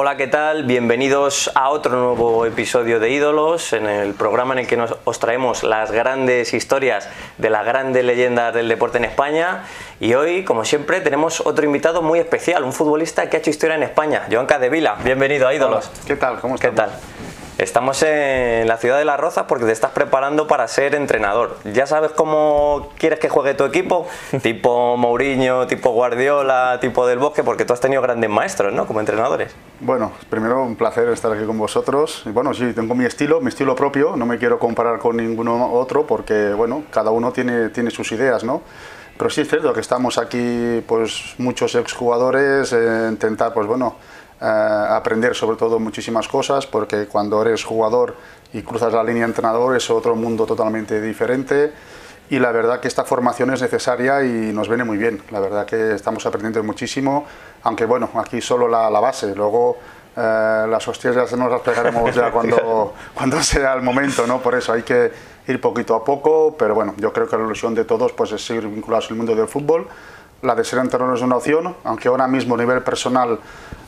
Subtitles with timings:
[0.00, 0.62] Hola, ¿qué tal?
[0.62, 5.18] Bienvenidos a otro nuevo episodio de Ídolos, en el programa en el que nos, os
[5.18, 9.64] traemos las grandes historias de las grandes leyendas del deporte en España.
[9.98, 13.74] Y hoy, como siempre, tenemos otro invitado muy especial, un futbolista que ha hecho historia
[13.74, 14.98] en España, Joan Cadevila.
[15.02, 15.90] Bienvenido a Ídolos.
[16.06, 16.38] ¿Qué tal?
[16.38, 16.70] ¿Cómo estás?
[16.70, 16.90] ¿Qué tal?
[17.58, 21.56] Estamos en la ciudad de Las Rozas porque te estás preparando para ser entrenador.
[21.64, 24.06] ¿Ya sabes cómo quieres que juegue tu equipo?
[24.42, 28.86] tipo Mourinho, tipo Guardiola, tipo Del Bosque, porque tú has tenido grandes maestros, ¿no?
[28.86, 29.56] Como entrenadores.
[29.80, 32.22] Bueno, primero un placer estar aquí con vosotros.
[32.26, 34.14] Bueno, sí, tengo mi estilo, mi estilo propio.
[34.14, 38.44] No me quiero comparar con ninguno otro porque, bueno, cada uno tiene, tiene sus ideas,
[38.44, 38.62] ¿no?
[39.16, 43.96] Pero sí es cierto que estamos aquí, pues muchos exjugadores, eh, intentar, pues bueno,
[44.40, 48.14] eh, aprender sobre todo muchísimas cosas, porque cuando eres jugador
[48.52, 51.72] y cruzas la línea entrenador es otro mundo totalmente diferente.
[52.30, 55.22] Y la verdad que esta formación es necesaria y nos viene muy bien.
[55.30, 57.24] La verdad que estamos aprendiendo muchísimo,
[57.62, 59.34] aunque bueno, aquí solo la, la base.
[59.34, 59.78] Luego
[60.20, 64.40] eh, las hostias ya nos las pegaremos ya cuando, cuando sea el momento, ¿no?
[64.40, 65.12] Por eso hay que
[65.46, 68.44] ir poquito a poco, pero bueno, yo creo que la ilusión de todos pues, es
[68.44, 69.86] seguir vinculados al mundo del fútbol.
[70.42, 73.40] La de ser entrenador es una opción, aunque ahora mismo a nivel personal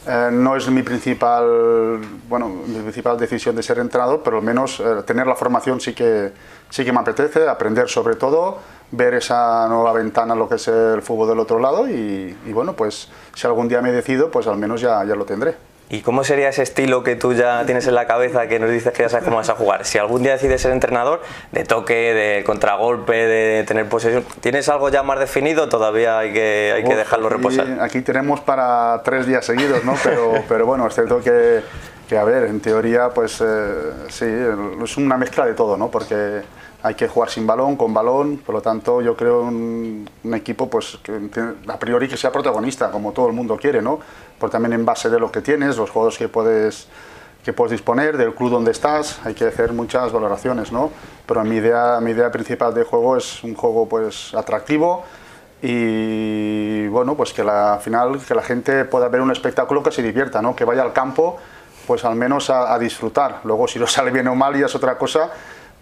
[0.07, 4.81] eh, no es mi principal, bueno, mi principal decisión de ser entrenador, pero al menos
[4.81, 6.33] eh, tener la formación sí que,
[6.69, 8.59] sí que me apetece, aprender sobre todo,
[8.91, 12.73] ver esa nueva ventana, lo que es el fútbol del otro lado y, y bueno,
[12.73, 15.70] pues si algún día me decido, pues al menos ya, ya lo tendré.
[15.93, 18.93] ¿Y cómo sería ese estilo que tú ya tienes en la cabeza, que nos dices
[18.93, 19.85] que ya sabes cómo vas a jugar?
[19.85, 24.89] Si algún día decides ser entrenador, de toque, de contragolpe, de tener posesión, ¿tienes algo
[24.89, 25.69] ya más definido?
[25.69, 27.81] Todavía hay que, hay que dejarlo aquí, reposar.
[27.81, 29.97] Aquí tenemos para tres días seguidos, ¿no?
[30.05, 31.61] Pero, pero bueno, es cierto que,
[32.09, 33.75] que, a ver, en teoría, pues eh,
[34.11, 34.27] sí,
[34.85, 35.91] es una mezcla de todo, ¿no?
[35.91, 36.43] Porque
[36.83, 40.69] hay que jugar sin balón, con balón, por lo tanto yo creo un, un equipo
[40.69, 41.21] pues que
[41.69, 44.01] a priori que sea protagonista, como todo el mundo quiere, ¿no?
[44.39, 46.89] Pero también en base de lo que tienes, los juegos que puedes
[47.45, 50.91] que puedes disponer, del club donde estás, hay que hacer muchas valoraciones, ¿no?
[51.27, 55.05] Pero mi idea, mi idea principal de juego es un juego pues atractivo
[55.63, 59.91] y bueno, pues que la, al final que la gente pueda ver un espectáculo que
[59.91, 60.55] se divierta, ¿no?
[60.55, 61.39] Que vaya al campo
[61.87, 63.41] pues al menos a, a disfrutar.
[63.45, 65.31] Luego si lo sale bien o mal ya es otra cosa,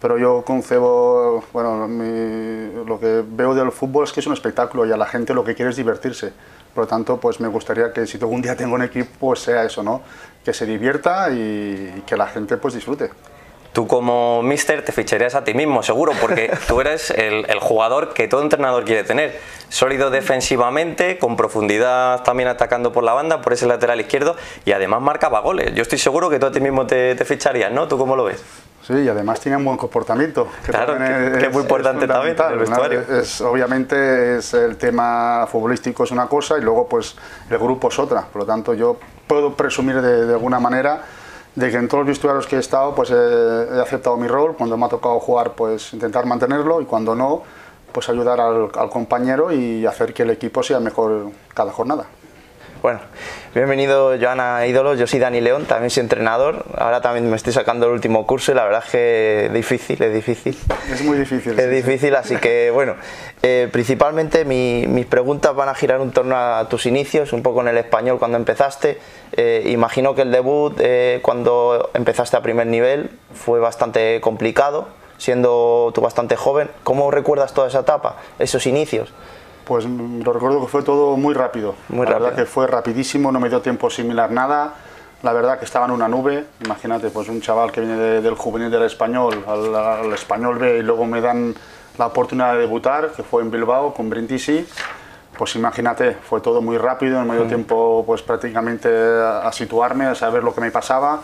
[0.00, 4.86] pero yo concebo, bueno, mi, lo que veo del fútbol es que es un espectáculo
[4.86, 6.32] y a la gente lo que quiere es divertirse.
[6.74, 9.64] Por lo tanto, pues me gustaría que si algún día tengo un equipo, pues sea
[9.64, 10.02] eso, ¿no?
[10.44, 13.10] Que se divierta y, y que la gente pues disfrute.
[13.72, 18.14] Tú como mister te ficharías a ti mismo, seguro, porque tú eres el, el, jugador
[18.14, 19.38] que todo entrenador quiere tener.
[19.68, 25.02] Sólido defensivamente, con profundidad también atacando por la banda, por ese lateral izquierdo, y además
[25.02, 25.74] marcaba goles.
[25.74, 27.88] Yo estoy seguro que tú a ti mismo te, te ficharías, ¿no?
[27.88, 28.42] ¿Tú cómo lo ves?
[28.88, 30.48] Sí, y además tiene un buen comportamiento.
[30.64, 33.00] Que claro, es, que es muy importante es también el vestuario.
[33.02, 37.14] Es, obviamente es el tema futbolístico es una cosa y luego pues
[37.50, 38.22] el grupo es otra.
[38.22, 41.02] Por lo tanto yo puedo presumir de, de alguna manera
[41.54, 44.56] de que en todos los vestuarios que he estado pues he, he, aceptado mi rol,
[44.56, 47.42] cuando me ha tocado jugar pues intentar mantenerlo y cuando no
[47.92, 52.06] pues ayudar al, al compañero y hacer que el equipo sea mejor cada jornada.
[52.80, 53.00] Bueno,
[53.56, 57.86] bienvenido Joana Ídolos, yo soy Dani León, también soy entrenador, ahora también me estoy sacando
[57.86, 60.56] el último curso y la verdad es que difícil, es difícil.
[60.92, 61.58] Es muy difícil.
[61.58, 62.14] Es sí, difícil, sí.
[62.14, 62.94] así que bueno,
[63.42, 67.62] eh, principalmente mi, mis preguntas van a girar en torno a tus inicios, un poco
[67.62, 68.98] en el español cuando empezaste.
[69.32, 74.86] Eh, imagino que el debut eh, cuando empezaste a primer nivel fue bastante complicado,
[75.16, 76.70] siendo tú bastante joven.
[76.84, 79.12] ¿Cómo recuerdas toda esa etapa, esos inicios?
[79.68, 81.74] Pues lo recuerdo que fue todo muy rápido.
[81.90, 82.24] Muy la rápido.
[82.24, 84.72] verdad que fue rapidísimo, no me dio tiempo asimilar nada.
[85.22, 86.46] La verdad que estaba en una nube.
[86.64, 90.78] Imagínate, pues un chaval que viene de, del juvenil del español al, al, español B
[90.78, 91.54] y luego me dan
[91.98, 94.66] la oportunidad de debutar, que fue en Bilbao con Brindisi.
[95.36, 97.48] Pues imagínate, fue todo muy rápido, no me dio mm.
[97.48, 101.20] tiempo pues prácticamente a, a situarme, a saber lo que me pasaba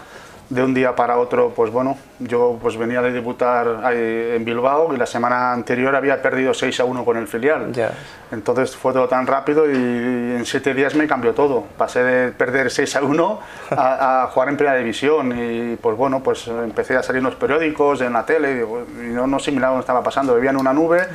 [0.50, 4.98] de un día para otro, pues bueno, yo pues venía de debutar en Bilbao y
[4.98, 7.72] la semana anterior había perdido 6 a 1 con el filial.
[7.72, 7.92] Yeah.
[8.30, 11.64] Entonces fue todo tan rápido y en 7 días me cambió todo.
[11.78, 16.22] Pasé de perder 6 a 1 a, a, jugar en primera división y pues bueno,
[16.22, 18.66] pues empecé a salir en los periódicos, en la tele
[19.00, 20.34] y no, no asimilaba lo que estaba pasando.
[20.34, 21.06] Vivía en una nube,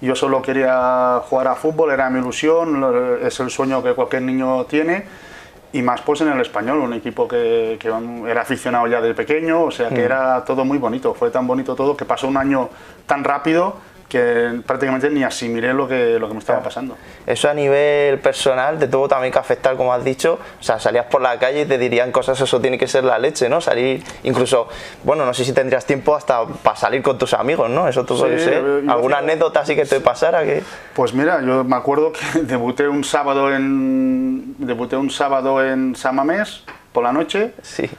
[0.00, 4.64] yo solo quería jugar a fútbol, era mi ilusión, es el sueño que cualquier niño
[4.66, 5.26] tiene
[5.76, 7.92] y más pues en el español, un equipo que, que,
[8.28, 10.04] era aficionado ya de pequeño, o sea que mm.
[10.04, 12.70] era todo muy bonito, fue tan bonito todo que pasó un año
[13.06, 13.76] tan rápido
[14.08, 16.96] que prácticamente ni asimilé lo que, lo que me estaba pasando.
[17.26, 21.06] Eso a nivel personal te tuvo también que afectar, como has dicho, o sea, salías
[21.06, 23.60] por la calle y te dirían cosas, eso tiene que ser la leche, ¿no?
[23.60, 24.68] Salir, incluso,
[25.02, 27.88] bueno, no sé si tendrías tiempo hasta para salir con tus amigos, ¿no?
[27.88, 28.64] Eso tú sí, puede ser.
[28.88, 30.44] ¿Alguna anécdota así que te pasara?
[30.44, 30.62] Que...
[30.94, 36.62] Pues mira, yo me acuerdo que debuté un sábado en, debuté un sábado en Samamés,
[36.92, 37.52] por la noche.
[37.62, 37.90] Sí.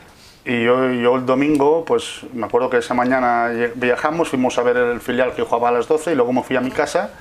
[0.49, 4.77] Y yo, yo el domingo, pues me acuerdo que esa mañana viajamos, fuimos a ver
[4.77, 7.11] el filial que jugaba a las 12 y luego me fui a mi casa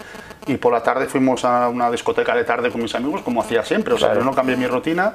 [0.47, 3.65] y por la tarde fuimos a una discoteca de tarde con mis amigos, como hacía
[3.65, 4.21] siempre, o sea, Claro.
[4.21, 5.15] yo no cambié mi rutina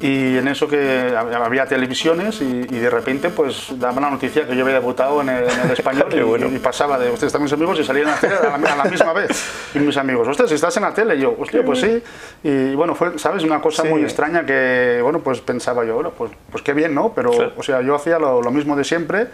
[0.00, 4.46] y en eso que hab- había televisiones y, y de repente pues daban la noticia
[4.46, 6.48] que yo había debutado en el, en el español y, bueno.
[6.48, 8.76] y pasaba de ustedes están mis amigos y salían a la tele a la, a
[8.76, 9.30] la misma vez
[9.74, 12.02] y mis amigos, ostras, estás en la tele y yo, hostia, pues sí
[12.42, 13.88] y bueno, fue, sabes, una cosa Sí.
[13.88, 17.12] muy extraña que, bueno, pues pensaba yo, bueno, pues, pues qué bien, ¿no?
[17.14, 17.52] Pero, Claro.
[17.56, 19.28] o sea, yo hacía lo, lo mismo de siempre,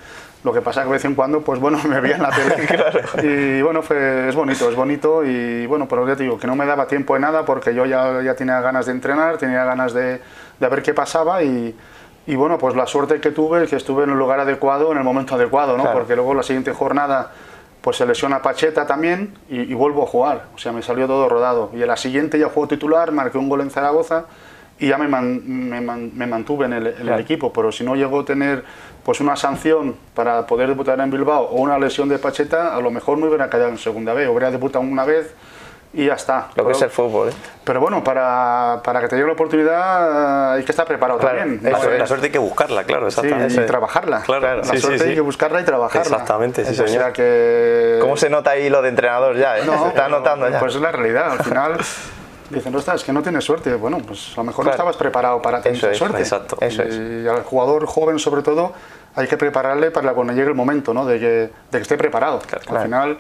[0.47, 3.59] lo que pasa que de vez en cuando, pues bueno, me veía en la tele.
[3.59, 6.55] Y bueno, fue, es bonito, es bonito y bueno, pero ya te digo, que no
[6.55, 9.93] me daba tiempo de nada porque yo ya, ya tenía ganas de entrenar, tenía ganas
[9.93, 10.23] de,
[10.59, 11.77] de ver qué pasaba y...
[12.29, 14.99] Y bueno, pues la suerte que tuve es que estuve en el lugar adecuado, en
[14.99, 15.85] el momento adecuado, ¿no?
[15.85, 16.01] Claro.
[16.01, 17.31] Porque luego la siguiente jornada
[17.81, 20.47] pues se lesiona Pacheta también y, y vuelvo a jugar.
[20.53, 21.71] O sea, me salió todo rodado.
[21.73, 24.25] Y en la siguiente ya juego titular, marqué un gol en Zaragoza
[24.79, 27.23] y ya me, man- me, man- me mantuve en el, en el Claro.
[27.23, 27.53] equipo.
[27.53, 28.65] Pero si no llegó a tener
[29.05, 32.91] pues una sanción para poder debutar en Bilbao o una lesión de Pacheta, a lo
[32.91, 34.29] mejor me hubiera quedado en segunda B.
[34.29, 35.33] Hubiera debutado una vez
[35.95, 36.49] y ya está.
[36.57, 37.33] Lo que es Pero- el fútbol, ¿eh?
[37.65, 41.61] Pero bueno, para, para que te llegue la oportunidad hay que estar preparado Claro, también.
[41.63, 41.99] No, es.
[41.99, 43.63] La suerte hay que buscarla, claro, Sí, exactamente.
[43.63, 44.21] y trabajarla.
[44.23, 45.09] Claro, la sí, sí, suerte sí.
[45.11, 46.03] hay que buscarla y trabajarla.
[46.03, 47.13] Exactamente, sí, o sea señor.
[47.13, 47.99] que...
[48.01, 49.63] ¿Cómo se nota ahí lo de entrenador ya, eh?
[49.65, 50.59] No, se está pero, notando ya.
[50.59, 51.31] Pues es la realidad.
[51.33, 51.77] Al final
[52.51, 53.75] dicen, no es que no tienes suerte.
[53.75, 54.77] Bueno, pues a lo mejor Claro.
[54.77, 56.19] no estabas preparado para tener Eso es, suerte.
[56.19, 56.57] exacto.
[56.61, 58.73] Eso y al jugador joven, sobre todo,
[59.15, 61.05] hay que prepararle para cuando llegue el momento, ¿no?
[61.07, 62.41] De que, de que esté preparado.
[62.41, 62.65] claro.
[62.79, 63.19] Al final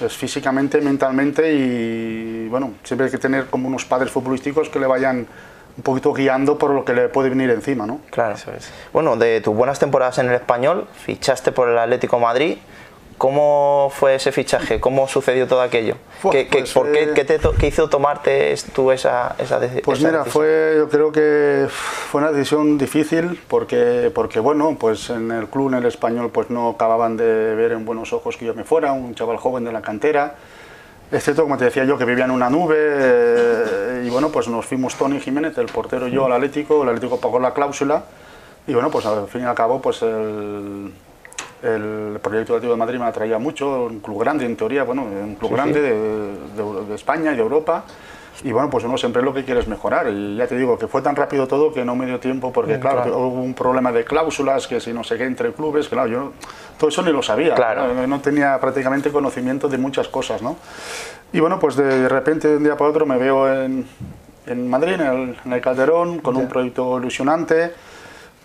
[0.00, 4.86] es físicamente, mentalmente y bueno, siempre hay que tener como unos padres futbolísticos que le
[4.86, 5.26] vayan
[5.76, 8.00] un poquito guiando por lo que le puede venir encima, ¿no?
[8.10, 8.34] Claro.
[8.34, 8.70] Eso es.
[8.92, 12.58] Bueno, de tus buenas temporadas en el español, fichaste por el Atlético de Madrid.
[13.18, 14.80] ¿Cómo fue ese fichaje?
[14.80, 15.94] ¿Cómo sucedió todo aquello?
[16.30, 19.98] ¿Qué, pues, por qué, eh, qué te qué hizo tomarte tú esa, esa, deci- Pues
[20.00, 20.32] esa mira, decisión?
[20.44, 25.68] fue, yo creo que fue una decisión difícil porque, porque bueno, pues en el club,
[25.68, 28.92] en el español, pues no acababan de ver en buenos ojos que yo me fuera,
[28.92, 30.34] un chaval joven de la cantera.
[31.12, 34.64] Excepto, como te decía yo, que vivía en una nube eh, y bueno, pues nos
[34.66, 38.02] fuimos Tony Jiménez, el portero y yo al Atlético, el Atlético pagó la cláusula
[38.66, 40.90] y bueno, pues al fin y al cabo, pues el,
[41.64, 45.34] el proyecto Atlético de Madrid me atraía mucho, un club grande en teoría, bueno, un
[45.36, 47.84] club grande de, de- de España y de Europa.
[48.42, 50.08] Y bueno, pues uno siempre lo que quiere es mejorar.
[50.08, 52.80] Y ya te digo que fue tan rápido todo que no me dio tiempo porque,
[52.80, 53.18] claro, claro.
[53.18, 56.32] hubo un problema de cláusulas, que si no sé qué, entre clubes, claro, yo
[56.76, 57.54] todo eso ni lo sabía.
[57.54, 57.94] Claro.
[57.94, 60.56] No, no tenía prácticamente conocimiento de muchas cosas, ¿no?
[61.32, 63.86] Y bueno, pues de, repente, de un día para otro, me veo en,
[64.48, 67.72] en Madrid, en el, en el Calderón, con un proyecto ilusionante.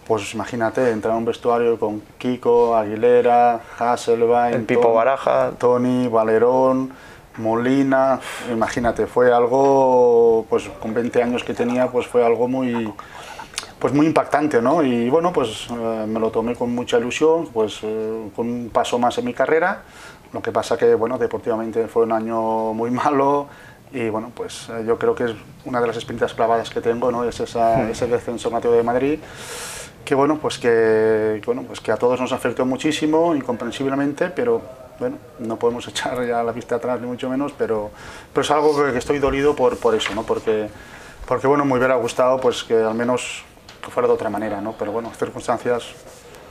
[0.10, 5.52] Pues imagínate, entrar a un vestuario con Kiko, Aguilera, Hasselbein, El Pipo Tony- Baraja.
[5.60, 6.92] Tony, Valerón,
[7.38, 8.20] Molina,
[8.52, 12.92] imagínate, fue algo, pues con 20 años que tenía, pues fue algo muy,
[13.78, 14.82] pues muy impactante, ¿no?
[14.82, 18.98] Y bueno, pues eh, me lo tomé con mucha ilusión, pues eh, con un paso
[18.98, 19.84] más en mi carrera.
[20.34, 23.46] Lo que pasa que, bueno, deportivamente fue un año muy malo
[23.94, 25.32] y bueno, pues eh, yo creo que es
[25.66, 27.24] una de las espinitas clavadas que tengo, ¿no?
[27.26, 29.20] Es esa, ese descenso en Atlético de Madrid
[30.10, 34.60] que bueno, pues que, bueno, pues que a todos nos afectó muchísimo, incomprensiblemente, pero
[34.98, 37.92] bueno, no podemos echar ya la vista atrás ni mucho menos, pero,
[38.34, 40.24] pero es algo que, estoy dolido por, por eso, ¿no?
[40.24, 40.68] Porque,
[41.28, 43.44] porque bueno, me hubiera gustado pues que al menos
[43.88, 44.74] fuera de otra manera, ¿no?
[44.80, 45.94] Pero bueno, circunstancias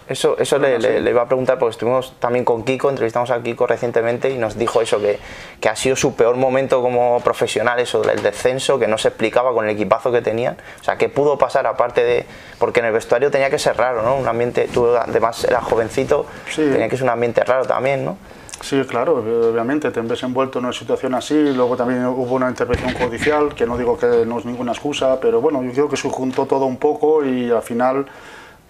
[0.09, 3.43] Eso, eso le, le- le iba a preguntar porque estuvimos también con Kiko, entrevistamos a
[3.43, 5.19] Kiko recientemente y nos dijo eso, que,
[5.61, 9.53] que ha sido su peor momento como profesional, eso del descenso, que no se explicaba
[9.53, 10.57] con el equipazo que tenían.
[10.81, 12.27] O sea, ¿qué pudo pasar aparte de...?
[12.59, 14.17] Porque en el vestuario tenía que ser raro, ¿no?
[14.17, 16.63] Un ambiente, tú además eras jovencito, Sí.
[16.63, 18.17] tenía que ser un ambiente raro también, ¿no?
[18.61, 22.93] Sí, claro, obviamente te ves envuelto en una situación así, luego también hubo una intervención
[22.95, 26.09] judicial, que no digo que no es ninguna excusa, pero bueno, yo creo que se
[26.09, 28.07] juntó todo un poco y al final,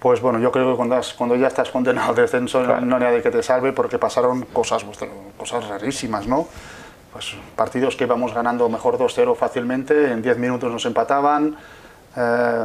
[0.00, 2.80] pues bueno, yo creo que cuando, has- cuando ya estás condenado al descenso Claro.
[2.86, 4.84] no hay nadie que te salve porque pasaron cosas,
[5.36, 6.46] cosas rarísimas, ¿no?
[7.12, 11.56] Pues partidos que íbamos ganando mejor 2-0 fácilmente, en 10 minutos nos empataban,
[12.16, 12.64] eh,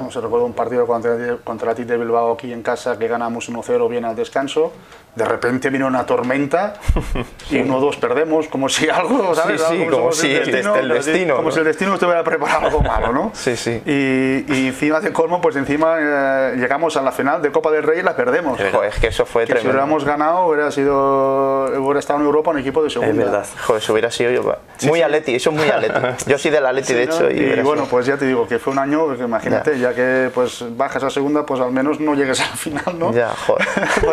[0.00, 3.08] no se recuerdo un partido contra, contra la TIT de Bilbao aquí en casa que
[3.08, 4.72] ganamos 1-0 bien al descanso.
[5.14, 6.74] De repente vino una tormenta
[7.50, 9.60] y 1-2 perdemos, como si algo, ¿sabes?
[9.62, 11.54] Sí, sí, como somos si el dest- el destino, Como ¿no?
[11.54, 13.30] si el destino estuviera preparado algo malo, ¿no?
[13.34, 13.80] Sí, sí.
[13.86, 17.84] Y, y encima de colmo, pues encima eh, llegamos a la final de Copa del
[17.84, 18.58] Rey y la perdemos.
[18.72, 19.70] Joder, es que eso fue Que si tremendo.
[19.70, 23.12] hubiéramos ganado, hubiera sido hubiera estado en Europa un equipo de segunda.
[23.12, 23.46] Es verdad.
[23.66, 24.42] Joder, eso hubiera sido yo.
[24.42, 25.02] muy sí.
[25.02, 26.24] atleti, eso es muy atleti.
[26.26, 27.14] Yo soy del atleti, Sí, de ¿no?
[27.14, 27.30] hecho.
[27.30, 30.30] Y, Y, bueno, pues ya te digo que fue un año, que imagínate, ya que
[30.32, 33.12] pues bajas a segunda, pues al menos no llegues a la final, ¿no?
[33.12, 33.66] Ya, joder.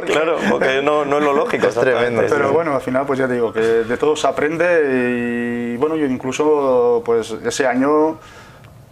[0.12, 1.68] Claro, porque no, no es lo lógico.
[1.68, 2.24] Es tremendo.
[2.28, 4.66] Pero bueno, al final pues ya te digo que de todo se aprende
[5.74, 8.18] y bueno, yo incluso pues ese año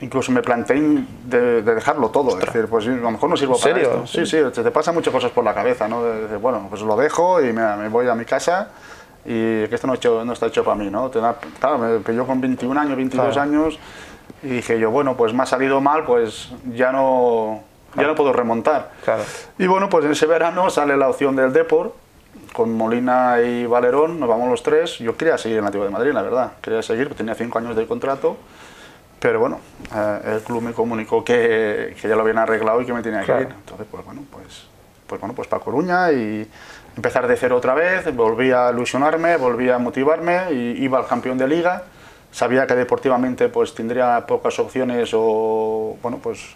[0.01, 3.73] incluso me planteé de, dejarlo todo, es decir, pues a lo mejor no sirvo para
[3.75, 3.89] serio?
[4.05, 4.07] esto.
[4.07, 6.03] Sí, sí, te, te pasan muchas cosas por la cabeza, ¿no?
[6.03, 8.69] De, de, bueno, pues lo dejo y me, me voy a mi casa
[9.25, 11.09] y que esto no, hecho, no está hecho para mí, ¿no?
[11.09, 13.41] Te da- claro, me pilló con 21 años, 22 Claro.
[13.41, 13.77] años
[14.43, 17.61] y dije yo, bueno, pues me ha salido mal, pues ya no,
[17.95, 18.91] ya no puedo remontar.
[19.03, 19.23] Claro.
[19.57, 21.93] Y bueno, pues en ese verano sale la opción del Depor,
[22.53, 24.97] con Molina y Valerón, nos vamos los tres.
[24.99, 26.51] Yo quería seguir en el Nativo de Madrid, la verdad.
[26.61, 28.37] Quería seguir, tenía cinco años de contrato.
[29.19, 29.59] Pero bueno,
[29.93, 33.21] eh, el club me comunicó que, que ya lo habían arreglado y que me tenía
[33.21, 33.41] Claro.
[33.41, 33.55] que ir.
[33.59, 34.67] Entonces, pues bueno, pues,
[35.07, 36.47] pues bueno, pues para Coruña y
[36.95, 38.15] empezar de cero otra vez.
[38.15, 41.83] Volví a ilusionarme, volví a motivarme y iba al campeón de liga.
[42.31, 46.55] Sabía que deportivamente pues tendría pocas opciones o bueno pues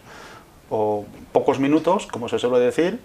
[0.70, 3.00] o pocos minutos, como se suele decir.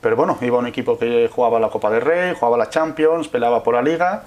[0.00, 3.28] Pero bueno, iba a un equipo que jugaba la Copa del Rey, jugaba la Champions,
[3.28, 4.22] peleaba por la Liga.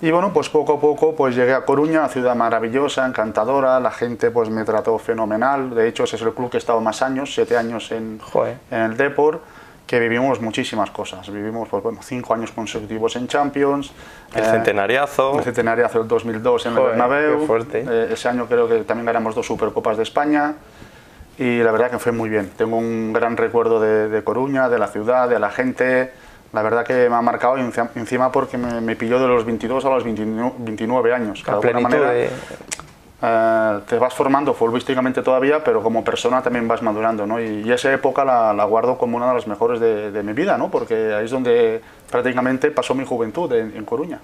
[0.00, 4.30] Y bueno, pues poco a poco pues llegué a Coruña, ciudad maravillosa, encantadora, la gente
[4.30, 5.74] pues me trató fenomenal.
[5.74, 8.58] De hecho, ese es el club que he estado más años, siete años en, Joder.
[8.70, 9.40] en el Depor,
[9.88, 11.28] que vivimos muchísimas cosas.
[11.32, 13.90] Vivimos pues, bueno, cinco años consecutivos en Champions.
[14.34, 15.38] El eh, centenariazo.
[15.38, 17.40] el centenario del 2002 en el Joder, Bernabéu.
[17.40, 17.84] qué fuerte.
[17.88, 20.54] Eh, ese año creo que también ganamos dos Supercopas de España
[21.38, 22.50] y la verdad que fue muy bien.
[22.54, 26.12] Tengo un gran recuerdo de, de Coruña, de la ciudad, de la gente.
[26.52, 29.88] La verdad que me ha marcado encima porque me, me pilló de los 22 a
[29.88, 31.44] los 29, 29 años.
[31.46, 32.30] La de alguna manera, de...
[33.20, 37.40] eh, te vas formando futbolísticamente todavía, pero como persona también vas madurando, ¿no?
[37.40, 40.32] Y, y esa época la, la guardo como una de las mejores de, de mi
[40.32, 40.70] vida, ¿no?
[40.70, 44.20] Porque ahí es donde prácticamente pasó mi juventud, en, en Coruña.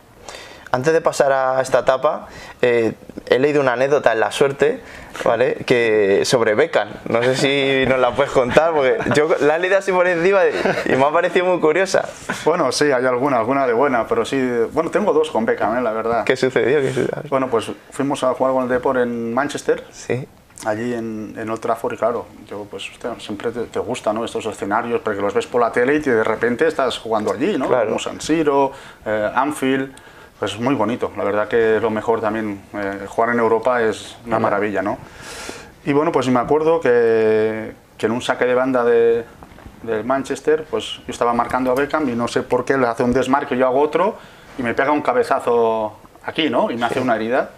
[0.74, 2.26] Antes de pasar a esta etapa,
[2.60, 2.94] eh,
[3.26, 4.80] he leído una anécdota en La Suerte,
[5.24, 5.58] ¿vale?
[5.64, 6.88] Que sobre Beckham.
[7.08, 10.40] No sé si nos la puedes contar, porque yo la he leído así por encima
[10.84, 12.08] y me ha parecido muy curiosa.
[12.44, 14.36] Bueno, sí, hay alguna, alguna de buena, pero sí.
[14.72, 15.80] Bueno, tengo dos con Beckham, ¿eh?
[15.80, 16.24] la verdad.
[16.24, 16.80] ¿Qué sucedió?
[16.80, 17.22] ¿Qué sucedió?
[17.28, 20.26] Bueno, pues fuimos a jugar con el Depor en Manchester, Sí,
[20.66, 24.24] allí en, en Old Trafford, y claro, yo, pues hostia, siempre te, te gusta, ¿no?
[24.24, 27.68] Estos escenarios, porque los ves por la tele y de repente estás jugando allí, ¿no?
[27.68, 27.86] Claro.
[27.86, 28.72] Como San Siro,
[29.06, 29.94] eh, Anfield.
[30.38, 32.60] Pues es muy bonito, la verdad que es lo mejor también.
[32.74, 34.98] eh, jugar en Europa es una maravilla, ¿no?
[35.84, 39.24] Y bueno, pues me acuerdo que, que en un saque de banda de,
[39.82, 43.04] del Manchester, pues yo estaba marcando a Beckham y no sé por qué le hace
[43.04, 44.16] un desmarque, yo hago otro
[44.58, 46.70] y me pega un cabezazo aquí, ¿no?
[46.70, 47.50] Y me hace una herida.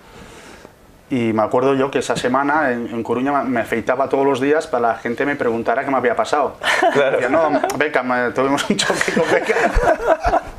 [1.08, 4.66] Y me acuerdo yo que esa semana en, en Coruña me afeitaba todos los días
[4.66, 6.56] para que la gente me preguntara qué me había pasado.
[6.92, 7.12] Claro.
[7.12, 9.70] Decía, no, Beckham, eh, tuvimos un choque con Beckham.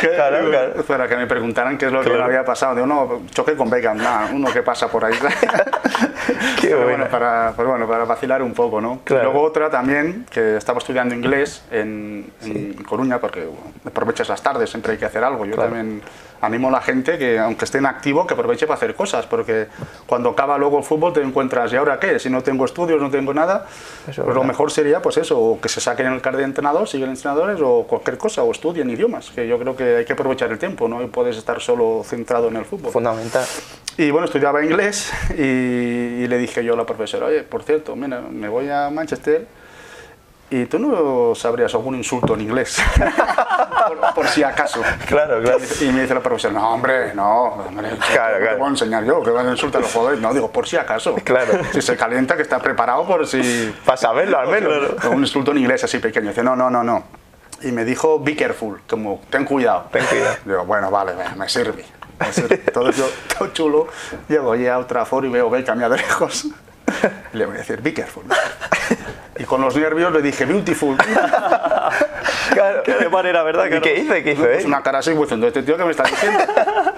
[0.00, 0.84] Claro, claro.
[0.86, 2.26] Para que me preguntaran qué es lo que me Claro.
[2.26, 2.74] había pasado.
[2.74, 5.14] Digo, no, choque con Beckham, nada, uno que pasa por ahí.
[6.60, 7.06] Qué Pero bueno.
[7.08, 9.00] para, pues bueno, para vacilar un poco, ¿no?
[9.04, 9.24] Claro.
[9.24, 14.70] Luego otra también, que estaba estudiando inglés en, en Coruña, porque bueno, aprovechas las tardes,
[14.70, 15.44] siempre hay que hacer algo.
[15.44, 15.70] Yo Claro.
[15.70, 16.02] también
[16.40, 19.66] animo a la gente que, aunque esté en activo, que aproveche para hacer cosas, porque
[20.06, 22.18] cuando acaba luego el fútbol te encuentras, ¿y ahora qué?
[22.18, 23.66] Si no tengo estudios, no tengo nada,
[24.08, 26.44] Eso es pues lo mejor sería pues eso, o que se saquen el carnet de
[26.44, 30.12] entrenador, siguen entrenadores, o cualquier cosa, o estudien idiomas, que yo creo que hay que
[30.14, 32.92] aprovechar el tiempo, no puedes estar solo centrado en el fútbol.
[32.92, 33.44] fundamental.
[33.96, 37.94] Y bueno, estudiaba inglés y, y le dije yo a la profesora, oye, por cierto,
[37.94, 39.46] mira, me voy a Manchester
[40.50, 42.76] y tú no sabrías algún insulto en inglés,
[43.88, 44.82] por, por si acaso.
[45.06, 45.58] Claro, claro.
[45.80, 48.48] Y me dice la profesora, no, hombre, no, hombre, Claro, ¿qué claro.
[48.50, 49.22] te voy a enseñar yo?
[49.22, 50.20] que van a insultar a los jugadores?
[50.20, 51.14] No, digo, por si acaso.
[51.24, 51.60] Claro.
[51.72, 53.74] Si se calienta, que está preparado por si...
[53.84, 55.04] Para saberlo al menos.
[55.10, 56.28] Un insulto en inglés así pequeño.
[56.28, 57.23] Dice, no, no, no, no.
[57.64, 59.88] Y me dijo, be careful, como, ten cuidado.
[59.90, 60.36] Ten cuidado.
[60.44, 61.84] Digo, bueno, vale, me, sirve.
[62.20, 62.62] me sirve.
[62.66, 63.88] Entonces yo, todo chulo,
[64.28, 66.46] llego allí a otra y veo ya de lejos.
[67.32, 68.24] Y le voy a decir, be careful.
[69.38, 70.96] Y con los nervios le dije, beautiful.
[72.52, 72.82] Claro.
[72.84, 73.66] Qué manera, ¿verdad?
[73.66, 74.14] ¿Y qué hizo?
[74.14, 74.42] ¿Qué hizo?
[74.42, 74.66] Pues eh?
[74.66, 76.40] una cara así, pues entonces este tío que me está diciendo.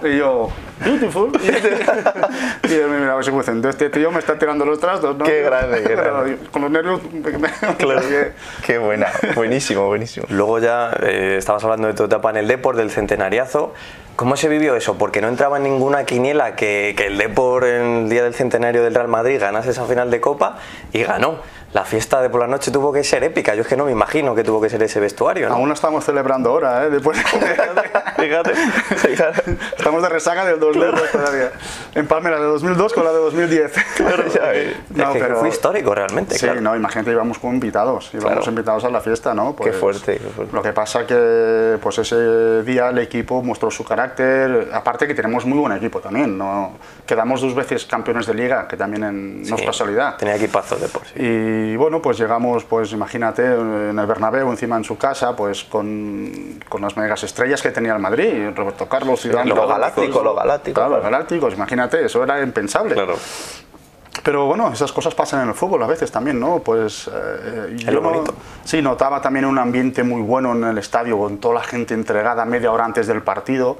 [0.03, 0.49] Y yo,
[0.85, 1.33] beautiful.
[1.43, 5.17] Y, y él me miraba así, pues entonces este tío me está tirando los trastos,
[5.17, 5.25] ¿no?
[5.25, 6.39] Qué grande, qué grande.
[6.51, 7.01] con los nervios.
[7.79, 8.01] Claro.
[8.01, 8.33] que-
[8.65, 9.07] Qué buena.
[9.35, 10.27] Buenísimo, buenísimo.
[10.31, 13.75] Luego ya eh, estabas hablando de tu etapa en el Depor, del centenariazo.
[14.17, 14.97] ¿Cómo se vivió eso?
[14.97, 18.83] Porque no entraba en ninguna quiniela que, que el Depor en el día del centenario
[18.83, 20.57] del Real Madrid ganase esa final de Copa
[20.93, 21.37] y ganó.
[21.73, 23.55] La fiesta de por la noche tuvo que ser épica.
[23.55, 25.57] Yo es que no me imagino que tuvo que ser ese vestuario, ¿no?
[25.57, 26.91] Aún lo estamos celebrando ahora, ¿eh?
[26.91, 27.19] Después.
[28.17, 28.53] Fíjate.
[29.77, 31.51] Estamos de resaca del 2002 todavía.
[31.95, 33.73] En Palmera de 2002 con la de 2010.
[34.35, 34.77] Ya ves.
[34.91, 36.61] No, es que pero- fue histórico realmente, Sí, claro.
[36.61, 38.51] no, imagínate, íbamos con invitados, íbamos Claro.
[38.51, 39.55] invitados a la fiesta, ¿no?
[39.55, 40.55] Pues, Qué fuerte, qué fuerte.
[40.55, 45.45] Lo que pasa que, pues ese día el equipo mostró su carácter, aparte que tenemos
[45.45, 46.77] muy buen equipo también, ¿no?
[47.05, 50.17] Quedamos dos veces campeones de liga, que también en, no es Sí, casualidad.
[50.17, 51.13] Tenía equipazo de por sí.
[51.17, 56.61] Y bueno, pues llegamos, pues imagínate, en el Bernabéu, encima en su casa, pues con,
[56.69, 60.25] con las megas estrellas que tenía el Madrid, Roberto Carlos, Zidane, lo todos, galáctico, todos.
[60.25, 61.03] lo galáctico, Claro, claro.
[61.03, 62.95] los galácticos, imagínate, eso era impensable.
[62.95, 63.17] Claro.
[64.25, 66.59] pero bueno, esas cosas pasan en el fútbol a veces también, ¿no?
[66.61, 68.25] Pues eh, yo no,
[68.65, 72.45] sí notaba también un ambiente muy bueno en el estadio con toda la gente entregada
[72.45, 73.77] media hora antes del partido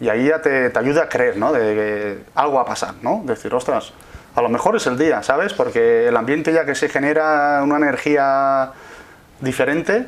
[0.00, 1.52] y ahí ya te, te ayuda a creer, ¿no?
[1.52, 3.22] De que algo va a pasar, ¿no?
[3.24, 3.92] decir, ostras,
[4.38, 5.52] a lo mejor es el día, ¿sabes?
[5.52, 8.70] Porque el ambiente ya que se genera una energía
[9.40, 10.06] diferente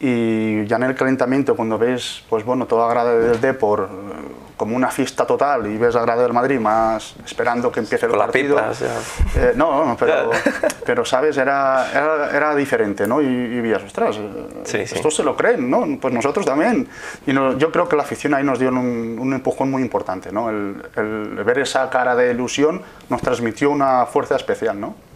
[0.00, 3.48] y ya en el calentamiento cuando ves pues bueno toda grada del eh,
[4.58, 8.12] como una fiesta total y ves la grada del Madrid más esperando que empiece el
[8.12, 10.30] partido eh, no, no pero,
[10.84, 13.22] pero sabes era, era, era, diferente ¿no?
[13.22, 15.86] y, y vías ostras eh, estos se lo creen ¿no?
[15.98, 16.88] pues nosotros también
[17.26, 20.50] y yo creo que la afición ahí nos dio un, un empujón muy importante ¿no?
[20.50, 25.08] el, el ver esa cara de ilusión nos transmitió una fuerza especial ¿no?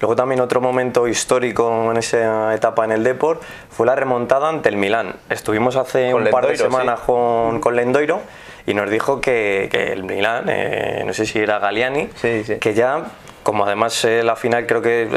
[0.00, 4.70] Luego también otro momento histórico en esa etapa en el Deport fue la remontada ante
[4.70, 5.16] el Milán.
[5.28, 8.22] Estuvimos hace un par de semanas con, con Lendoiro
[8.70, 13.04] y nos dijo que, el Milán, eh, no sé si era Galiani, que ya
[13.42, 15.08] como además eh, la final creo que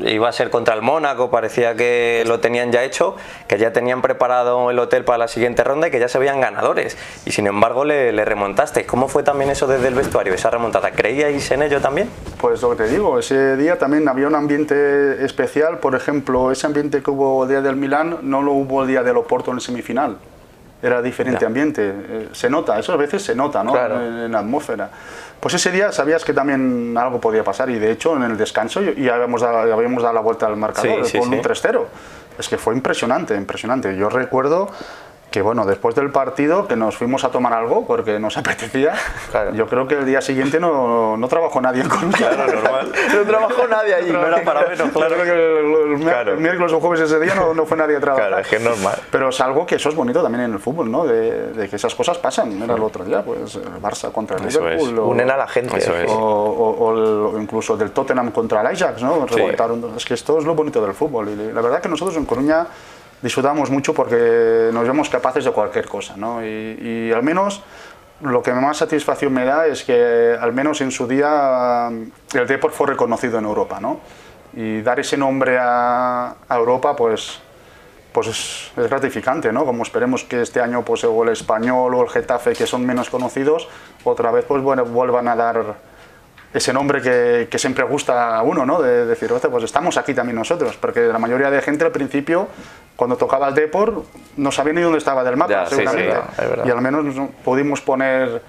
[0.00, 3.16] iba a ser contra el Mónaco, parecía que lo tenían ya hecho,
[3.48, 6.40] que ya tenían preparado el hotel para la siguiente ronda y que ya se veían
[6.40, 6.96] ganadores.
[7.26, 8.86] Y sin embargo le, le remontaste.
[8.86, 10.92] ¿Cómo fue también eso desde el vestuario, esa remontada?
[10.92, 12.08] ¿Creíais en ello también?
[12.40, 15.78] Pues lo que te digo, ese día también había un ambiente especial.
[15.78, 19.02] Por ejemplo, ese ambiente que hubo el día del Milán no lo hubo el día
[19.02, 20.16] del Oporto en semifinal
[20.84, 21.82] era diferente ambiente.
[21.82, 23.74] Eh, se nota, eso a veces se nota ¿no?
[23.74, 24.90] en, la atmósfera.
[25.40, 28.82] Pues ese día sabías que también algo podía pasar y de hecho en el descanso
[28.82, 31.84] ya habíamos dado, habíamos dado la vuelta al marcador con un 3-0.
[32.38, 33.96] Es que fue impresionante, impresionante.
[33.96, 34.68] Yo recuerdo
[35.34, 38.94] que bueno, después del partido que nos fuimos a tomar algo porque nos apetecía,
[39.52, 42.16] yo creo que el día siguiente no, no trabajó nadie en Coruña.
[42.16, 42.92] Claro, normal.
[43.12, 44.12] no trabajó nadie allí.
[44.12, 45.16] No era para menos, claro.
[45.16, 48.28] que el, miércoles o jueves ese día no, no, fue nadie a trabajar.
[48.28, 48.94] Claro, es que es normal.
[49.10, 51.04] Pero es algo que eso es bonito también en el fútbol, ¿no?
[51.04, 52.62] De, de que esas cosas pasan.
[52.62, 54.96] Era el otro día, pues el Barça contra el Liverpool.
[55.00, 55.76] O, Unen a la gente.
[56.10, 59.26] O, o, incluso del Tottenham contra el Ajax, ¿no?
[59.96, 61.28] Es que esto es lo bonito del fútbol.
[61.28, 62.68] Y la verdad que nosotros en Coruña
[63.24, 66.44] disfrutamos mucho porque nos vemos capaces de cualquier cosa, ¿no?
[66.44, 67.62] y, al menos
[68.20, 72.76] lo que más satisfacción me da es que al menos en su día el deporte
[72.76, 74.00] fue reconocido en Europa, ¿no?
[74.54, 77.40] Y dar ese nombre a, Europa, pues,
[78.12, 79.64] pues es, gratificante, ¿no?
[79.64, 83.10] Como esperemos que este año pues, o el Español o el Getafe, que son menos
[83.10, 83.68] conocidos,
[84.04, 85.74] otra vez pues, bueno, vuelvan a dar
[86.54, 88.80] ese nombre que, que, siempre gusta a uno, ¿no?
[88.80, 92.46] De, decir, pues estamos aquí también nosotros, porque la mayoría de gente al principio,
[92.94, 94.04] cuando tocaba el Depor,
[94.36, 96.16] no sabía ni dónde estaba del mapa, seguramente.
[96.64, 98.40] y al menos pudimos poner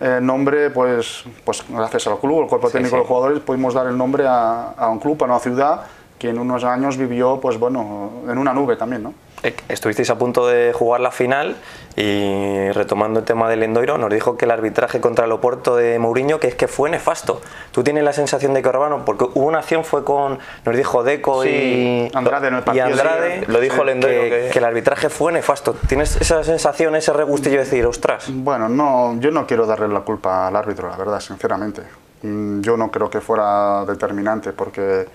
[0.00, 3.74] el eh, nombre, pues, pues gracias al club, el cuerpo técnico de los jugadores, pudimos
[3.74, 5.82] dar el nombre a, a un club, a una ciudad
[6.18, 9.14] que en unos años vivió, pues bueno, en una nube también, ¿no?
[9.42, 11.56] Eh, estuvisteis a punto de jugar la final
[11.96, 15.98] y retomando el tema del Endoiro, nos dijo que el arbitraje contra el Oporto de
[15.98, 17.40] Mourinho que es que fue nefasto.
[17.70, 21.02] ¿Tú tienes la sensación de que Orbano, porque hubo una acción fue con, nos dijo
[21.02, 24.58] Deco y Andrade, el y Andrade, lo dijo el Endoiro que, que...
[24.58, 25.74] el arbitraje fue nefasto.
[25.86, 28.26] ¿Tienes esa sensación, ese regustillo de decir, ostras?
[28.28, 31.82] Bueno, no, yo no quiero darle la culpa al árbitro, la verdad, sinceramente.
[32.22, 35.06] Mm, yo no creo que fuera determinante porque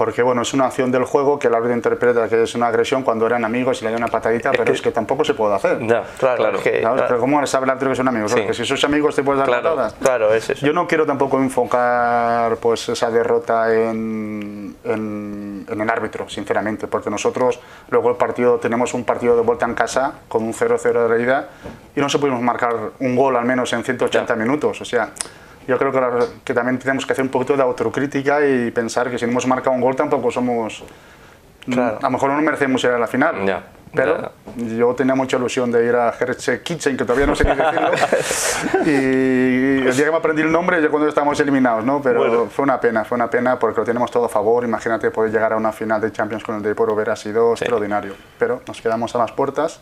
[0.00, 3.02] porque bueno, es una acción del juego que el árbitro interpreta que es una agresión
[3.02, 5.78] cuando eran amigos y le da una patadita, pero es que tampoco se puede hacer.
[5.86, 6.56] Ya, claro, claro.
[6.56, 8.34] Es que, Pero ¿cómo sabe el árbitro que son amigos?
[8.34, 9.94] Que si sos amigos te puedes dar claro, patadas.
[10.00, 10.64] Claro, es eso.
[10.64, 17.10] Yo no quiero tampoco enfocar pues esa derrota en, en, en, el árbitro, sinceramente, porque
[17.10, 17.60] nosotros
[17.90, 21.50] luego el partido tenemos un partido de vuelta en casa con un 0-0 de realidad
[21.94, 24.34] y no se pudimos marcar un gol al menos en 180 ya.
[24.34, 25.12] minutos, o sea
[25.70, 29.18] yo creo que, que, también tenemos que hacer un poquito de autocrítica y pensar que
[29.18, 30.82] si no hemos marcado un gol tampoco somos...
[31.64, 31.98] Claro.
[31.98, 33.46] A lo mejor no merecemos ir a la final.
[33.46, 33.62] Ya.
[33.94, 34.76] Pero ya.
[34.76, 37.90] yo tenía mucha ilusión de ir a Hertz Kitchen, que todavía no sé ni decirlo.
[38.86, 42.02] y el día que me aprendí el nombre, ya cuando estábamos eliminados, ¿no?
[42.02, 42.46] Pero bueno.
[42.50, 44.64] fue una pena, fue una pena porque lo tenemos todo a favor.
[44.64, 47.62] Imagínate poder llegar a una final de Champions con el Depor hubiera sido sí.
[47.62, 48.14] extraordinario.
[48.40, 49.80] Pero nos quedamos a las puertas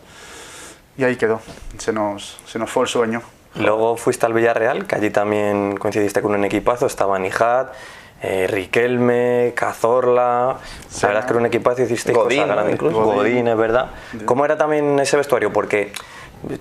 [0.97, 1.41] y ahí quedó.
[1.79, 3.21] Se nos, se nos fue el sueño.
[3.55, 7.73] Luego fuiste al Villarreal, que allí también coincidiste con un equipazo, estaba Nijat,
[8.21, 10.57] eh, Riquelme, Cazorla,
[10.89, 13.15] sí, la verdad es que era un equipazo y hiciste Godín, cosas grandes incluso, Godín,
[13.15, 13.91] Godín, es verdad.
[14.25, 15.51] ¿Cómo era también ese vestuario?
[15.51, 15.93] Porque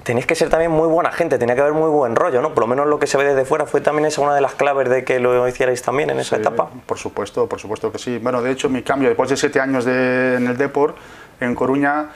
[0.03, 2.55] tenéis que ser también muy buena gente, tenía que haber muy buen rollo, ¿no?
[2.55, 4.55] Por lo menos lo que se ve desde fuera fue también esa una de las
[4.55, 6.68] claves de que lo hicierais también en esa sí, etapa.
[6.87, 8.18] Por supuesto, por supuesto que sí.
[8.18, 10.94] Bueno, de hecho mi cambio después de siete años de, en el Depor,
[11.40, 12.11] en Coruña,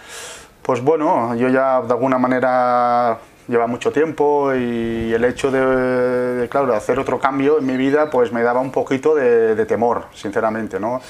[0.62, 3.18] pues bueno, yo ya de alguna manera
[3.52, 7.76] lleva mucho tiempo y el hecho de, de, claro, de hacer otro cambio en mi
[7.76, 11.00] vida pues me daba un poquito de, de temor, sinceramente, ¿no?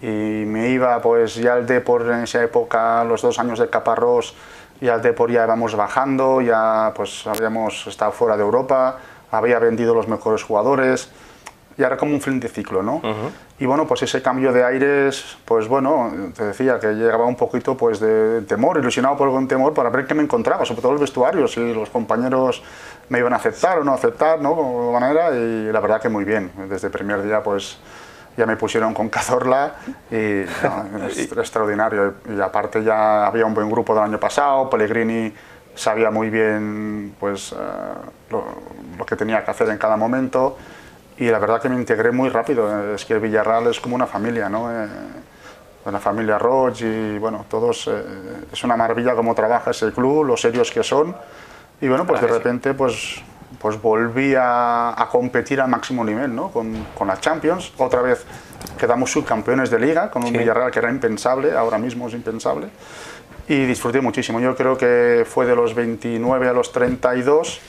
[0.00, 4.34] Y me iba pues ya al Depor en esa época, los dos años de Caparrós,
[4.80, 8.98] y al Depor ya íbamos bajando, ya pues habíamos estado fuera de Europa,
[9.30, 11.10] había vendido los mejores jugadores,
[11.78, 13.00] y ahora como un fin de ciclo, ¿no?
[13.60, 17.76] Y bueno, pues ese cambio de aires, pues bueno, te decía que llegaba un poquito
[17.76, 21.00] pues de temor, ilusionado por algún temor para ver qué me encontraba, sobre todo los
[21.00, 22.64] vestuarios, si los compañeros
[23.08, 24.56] me iban a aceptar o no aceptar, ¿no?
[24.86, 27.78] De manera, y la verdad que muy bien, desde el primer día pues
[28.36, 29.76] ya me pusieron con Cazorla
[30.10, 30.40] y
[31.20, 32.14] extraordinario.
[32.28, 35.32] Y aparte ya había un buen grupo del año pasado, Pellegrini
[35.76, 37.56] sabía muy bien pues, eh,
[38.30, 40.56] lo, que tenía que hacer en cada momento
[41.18, 42.94] y la verdad que me integré muy rápido.
[42.94, 44.70] Es que Villarreal es como una familia, ¿no?
[44.70, 44.88] Eh,
[45.84, 48.04] una familia Roche y bueno, todos, eh,
[48.52, 51.16] es una maravilla cómo trabaja ese club, los serios que son
[51.80, 53.22] y bueno, pues de repente pues
[53.58, 56.50] pues volví a, competir al máximo nivel, ¿no?
[56.50, 57.72] Con, con, la Champions.
[57.78, 58.24] Otra vez
[58.78, 62.68] quedamos subcampeones de liga, con un Villarreal que era impensable, ahora mismo es impensable.
[63.48, 64.38] Y disfruté muchísimo.
[64.38, 67.60] Yo creo que fue de los 29 a los 32,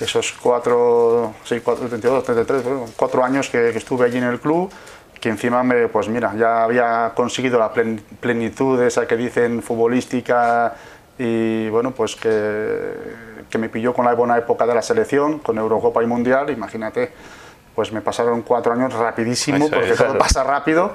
[0.00, 2.62] esos cuatro, sí, cuatro, 32, 33,
[2.96, 4.70] cuatro años que, estuve allí en el club,
[5.20, 10.74] que encima me, pues mira, ya había conseguido la plenitud esa que dicen futbolística
[11.18, 12.92] y bueno, pues que,
[13.50, 17.12] que, me pilló con la buena época de la selección, con Eurocopa y Mundial, imagínate,
[17.74, 20.92] pues me pasaron cuatro años rapidísimo, porque todo pasa rápido,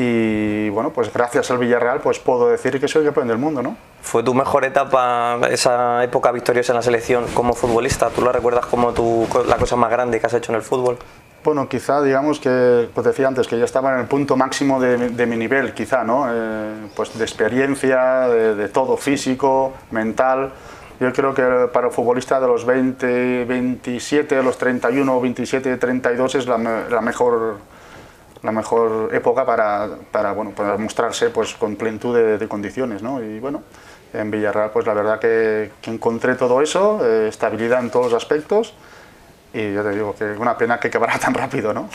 [0.00, 3.76] y bueno, pues gracias al Villarreal pues puedo decir que soy campeón del mundo, ¿no?
[4.00, 8.08] ¿Fue tu mejor etapa, esa época victoriosa en la selección como futbolista?
[8.10, 10.98] ¿Tú la recuerdas como tu, la cosa más grande que has hecho en el fútbol?
[11.42, 15.26] Bueno, quizá digamos que, pues decía antes, que ya estaba en el punto máximo de,
[15.26, 16.26] mi nivel, quizá, ¿no?
[16.32, 20.52] Eh, pues de experiencia, de, todo, físico, mental.
[21.00, 26.34] Yo creo que para el futbolista de los 20, 27, a los 31, 27, 32
[26.36, 26.56] es la,
[26.88, 27.58] la mejor
[28.42, 33.02] la mejor época para, para, bueno, para mostrarse pues, con plenitud de, condiciones.
[33.02, 33.22] ¿no?
[33.22, 33.62] Y bueno,
[34.12, 38.74] en Villarreal pues la verdad que, encontré todo eso, eh, estabilidad en todos los aspectos
[39.52, 41.88] y yo te digo que una pena que quebrara tan rápido, ¿no?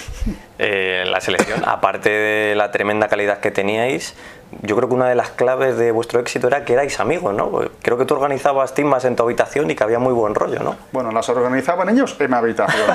[0.58, 4.16] Eh, la selección, aparte de la tremenda calidad que teníais,
[4.62, 7.62] yo creo que una de las claves de vuestro éxito era que erais amigos, ¿no?
[7.82, 10.76] Creo que tú organizabas timbas en tu habitación y que había muy buen rollo, ¿no?
[10.92, 12.82] Bueno, las organizaban ellos en mi habitación.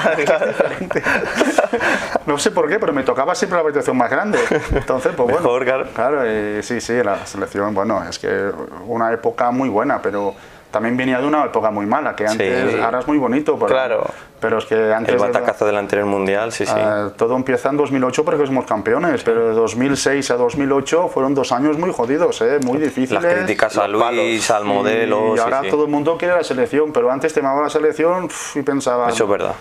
[2.27, 4.39] no sé por qué, pero me tocaba siempre la habitación más grande.
[4.73, 5.41] Entonces, pues bueno.
[5.41, 5.87] Mejor, claro.
[5.95, 6.23] Claro,
[6.63, 8.51] sí, sí, la selección, bueno, es que
[8.87, 10.35] una época muy buena, pero
[10.71, 14.07] también venía de una época muy mala, que antes, ahora es muy bonito, pero, claro.
[14.39, 15.15] pero es que antes...
[15.15, 16.73] El batacazo del anterior mundial, sí, sí.
[16.75, 21.53] Ah, todo empieza en 2008 porque somos campeones, pero de 2006 a 2008 fueron dos
[21.53, 22.59] años muy jodidos, ¿eh?
[22.65, 23.23] muy difíciles.
[23.23, 25.35] Las críticas a Luis, al modelo...
[25.37, 29.09] Y ahora todo el mundo quiere la selección, pero antes temaba la selección y pensaba...
[29.09, 29.55] Eso es verdad.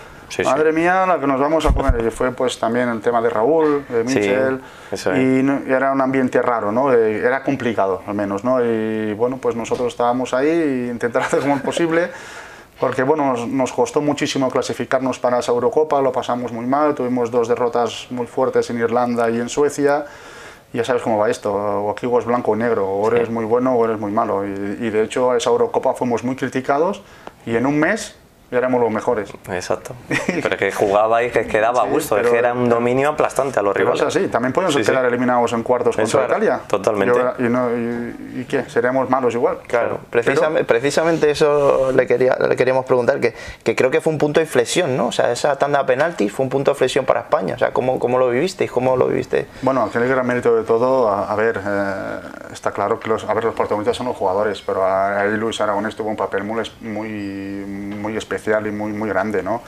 [0.44, 2.04] Madre mía, la que nos vamos a poner.
[2.04, 4.60] Y fue pues también el tema de Raúl, de Michel,
[5.16, 6.92] y, era un ambiente raro, ¿no?
[6.92, 8.64] Eh, era complicado al menos, ¿no?
[8.64, 12.10] Y bueno, pues nosotros estábamos ahí e intentar hacer como posible,
[12.78, 17.48] porque bueno, nos, costó muchísimo clasificarnos para esa Eurocopa, lo pasamos muy mal, tuvimos dos
[17.48, 20.04] derrotas muy fuertes en Irlanda y en Suecia,
[20.72, 23.46] ya sabes cómo va esto, o aquí o es blanco o negro, o eres muy
[23.46, 27.02] bueno o eres muy malo, y, y de hecho a esa Eurocopa fuimos muy criticados,
[27.46, 28.14] y en un mes
[28.50, 29.30] y éramos los mejores.
[29.50, 29.94] Exacto.
[30.26, 33.62] Pero que jugaba y que quedaba a gusto, es que era un dominio aplastante a
[33.62, 34.00] los rivales.
[34.00, 36.60] Es así, también podemos quedar eliminados en cuartos contra Italia.
[36.66, 37.20] Totalmente.
[38.34, 38.64] y, qué?
[38.68, 39.58] ¿Seríamos malos igual?
[39.66, 44.40] Claro, precisamente, eso le, quería, le queríamos preguntar, que, que, creo que fue un punto
[44.40, 45.08] de inflexión, ¿no?
[45.08, 47.54] O sea, esa tanda de penaltis fue un punto de inflexión para España.
[47.54, 48.70] O sea, ¿cómo, cómo lo vivisteis?
[48.70, 49.46] ¿Cómo lo viviste?
[49.62, 52.20] Bueno, el gran mérito de todo, a, ver, eh,
[52.52, 55.94] está claro que los, a ver, los protagonistas son los jugadores, pero ahí Luis Aragonés
[55.96, 59.62] tuvo un papel muy, muy, muy especial y muy, muy grande, ¿no?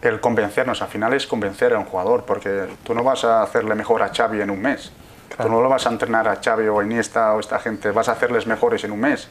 [0.00, 3.74] El convencernos, al final es convencer a un jugador, porque tú no vas a hacerle
[3.74, 4.92] mejor a Xavi en un mes.
[5.36, 8.08] Tú no lo vas a entrenar a Xavi o a Iniesta o esta gente, vas
[8.08, 9.28] a hacerles mejores en un mes.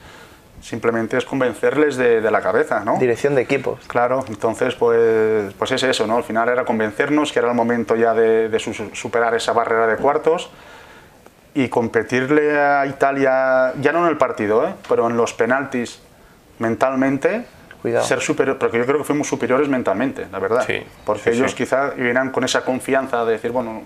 [0.62, 2.98] Simplemente es convencerles de, de la cabeza, ¿no?
[2.98, 3.80] Dirección de equipos.
[3.88, 6.18] Claro, entonces pues, pues es eso, ¿no?
[6.18, 9.98] Al final era convencernos que era el momento ya de, de superar esa barrera de
[9.98, 10.50] cuartos
[11.54, 14.74] y competirle a Italia, ya no en el partido, ¿eh?
[14.88, 16.00] pero en los penaltis
[16.60, 17.46] mentalmente,
[18.04, 20.68] ser superior, porque yo creo que fuimos superiores mentalmente, la verdad.
[21.06, 23.84] porque ellos quizá vienen con esa confianza de decir, bueno,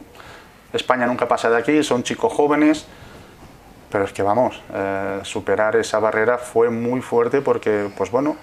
[0.73, 2.85] España nunca pasa de aquí, son chicos jóvenes,
[3.91, 8.37] pero es que vamos, eh, superar esa barrera fue muy fuerte porque, pues bueno,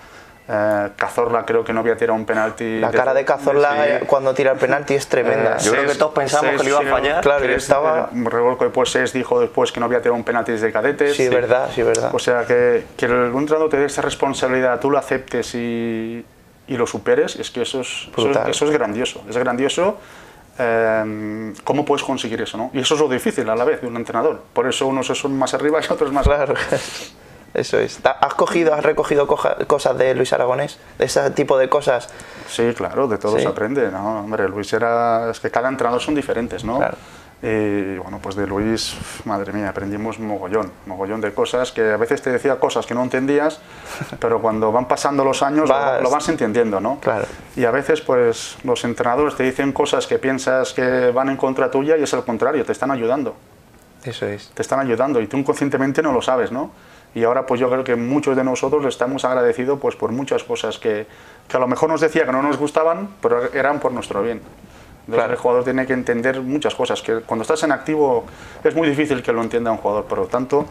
[0.51, 2.81] eh, Cazorla creo que no había tirado un penalti.
[2.81, 5.57] La cara de Cazorla cuando tira el penalti es tremenda.
[5.57, 7.23] Eh, Yo creo que todos pensamos que le iba a fallar.
[7.23, 8.09] Claro, estaba.
[8.13, 11.17] Revolco después es dijo después que no había tirado un penalti desde cadetes.
[11.17, 12.15] Sí, verdad, sí, verdad.
[12.15, 16.25] O sea que, que el entrenador te dé esa responsabilidad, tú lo aceptes y,
[16.67, 18.09] y lo superes, es que eso es,
[18.49, 19.23] eso, es grandioso.
[19.29, 19.99] Es grandioso.
[20.59, 22.57] Eh, ¿Cómo puedes conseguir eso?
[22.57, 22.71] ¿no?
[22.73, 24.43] Y eso es lo difícil a la vez de un entrenador.
[24.55, 26.55] Por eso unos son más arriba y otros más claro.
[27.59, 27.99] Eso es.
[28.05, 30.79] ¿Has cogido, has recogido cosas de Luis Aragonés?
[30.97, 32.09] ¿De ese tipo de cosas?
[32.49, 34.21] Sí, claro, de todo se aprende, ¿no?
[34.21, 35.31] Hombre, Luis era...
[35.31, 36.79] Es que cada entrenador son diferentes, ¿no?
[36.79, 36.97] Claro.
[37.41, 42.21] Y bueno, pues de Luis, madre mía, aprendimos mogollón, mogollón de cosas que a veces
[42.21, 43.61] te decía cosas que no entendías,
[44.21, 46.99] pero cuando van pasando los años lo, vas entendiendo, ¿no?
[47.01, 47.27] Claro.
[47.55, 51.71] Y a veces, pues los entrenadores te dicen cosas que piensas que van en contra
[51.71, 53.37] tuya y es al contrario, te están ayudando.
[54.03, 54.49] Eso es.
[54.51, 56.73] Te están ayudando y tú inconscientemente no lo sabes, ¿no?
[57.19, 60.79] Y ahora, pues yo creo que muchos de nosotros estamos agradecidos pues, por muchas cosas
[60.79, 61.05] que,
[61.49, 64.41] que a lo mejor nos decía que no nos gustaban, pero eran por nuestro bien.
[65.11, 65.33] Claro.
[65.33, 68.25] El jugador tiene que entender muchas cosas, que cuando estás en activo
[68.63, 70.67] es muy difícil que lo entienda un jugador, por lo tanto,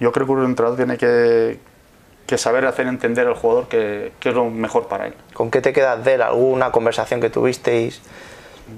[0.00, 1.60] yo creo que un entrenador tiene que,
[2.26, 5.14] que saber hacer entender al jugador que, que, es lo mejor para él.
[5.34, 6.22] ¿Con qué te quedas de él?
[6.22, 8.02] ¿Alguna conversación que tuvisteis?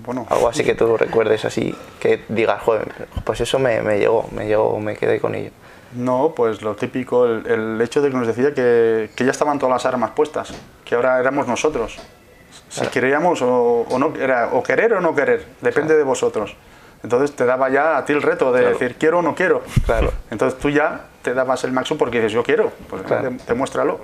[0.04, 0.26] Bueno.
[0.28, 4.46] Algo así que tú recuerdes así, que digas, joder, pues eso me, me llegó, me
[4.46, 5.52] llegó, me quedé con ello.
[5.94, 9.58] No, pues lo típico, el, el hecho de que nos decía que, que, ya estaban
[9.58, 10.52] todas las armas puestas,
[10.84, 11.98] que ahora éramos nosotros.
[12.68, 16.56] Si queríamos o, o, no, era o querer o no querer, depende de vosotros.
[17.04, 19.62] Entonces te daba ya a ti el reto de decir quiero o no quiero.
[19.84, 20.10] Claro.
[20.30, 23.30] Entonces tú ya te dabas el máximo porque dices yo quiero, pues claro.
[23.46, 24.00] demuéstralo.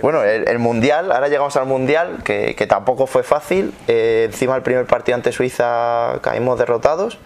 [0.00, 3.74] Bueno, el, el, Mundial, ahora llegamos al Mundial, que, que tampoco fue fácil.
[3.88, 7.18] Eh, encima el primer partido ante Suiza caímos derrotados.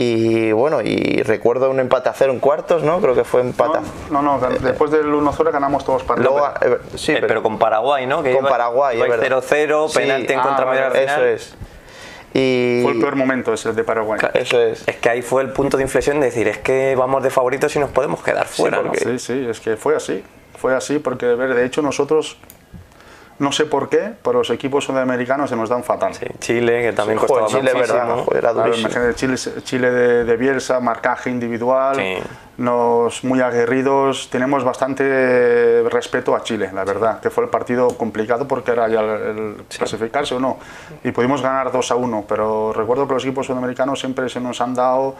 [0.00, 3.00] Y bueno, y recuerdo un empate a cero en cuartos, ¿no?
[3.00, 3.80] Creo que fue empate.
[4.12, 6.30] No, no, no después del 1-0 ganamos todos partidos.
[6.30, 8.22] Luego, eh, sí, pero, pero, con Paraguay, ¿no?
[8.22, 10.96] Que con iba, Paraguay, 0-0, penalti en contra ah, final.
[10.96, 11.56] Eso es.
[12.32, 12.78] Y...
[12.84, 14.20] Fue el peor momento ese de Paraguay.
[14.34, 14.86] Eso es.
[14.86, 17.74] Es que ahí fue el punto de inflexión de decir, es que vamos de favoritos
[17.74, 18.76] y nos podemos quedar fuera.
[18.78, 19.04] Sí, porque...
[19.04, 19.18] ¿no?
[19.18, 20.22] sí, sí, es que fue así.
[20.56, 22.38] Fue así porque, de hecho, nosotros
[23.38, 26.12] no sé por qué, pero los equipos sudamericanos se nos dan fatal.
[26.14, 27.98] Sí, Chile, que también sí, costaba Chile, muchísimo.
[27.98, 28.88] verdad, joder, era durísimo.
[28.88, 32.16] Claro, Chile, Chile de, de, Bielsa, marcaje individual, Sí.
[32.56, 34.28] nos muy aguerridos.
[34.30, 39.00] Tenemos bastante respeto a Chile, la verdad, que fue el partido complicado porque era ya
[39.00, 40.58] el clasificarse o no.
[41.04, 44.60] Y pudimos ganar 2 a 1, pero recuerdo que los equipos sudamericanos siempre se nos
[44.60, 45.14] han dado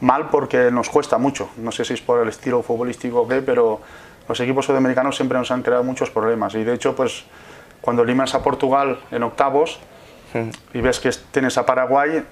[0.00, 1.50] mal porque nos cuesta mucho.
[1.58, 3.80] No sé si es por el estilo futbolístico o qué, pero
[4.28, 6.54] los equipos sudamericanos siempre nos han creado muchos problemas.
[6.54, 7.24] Y de hecho, pues
[7.80, 9.78] cuando eliminas a Portugal en octavos
[10.72, 12.22] y ves que tienes a Paraguay,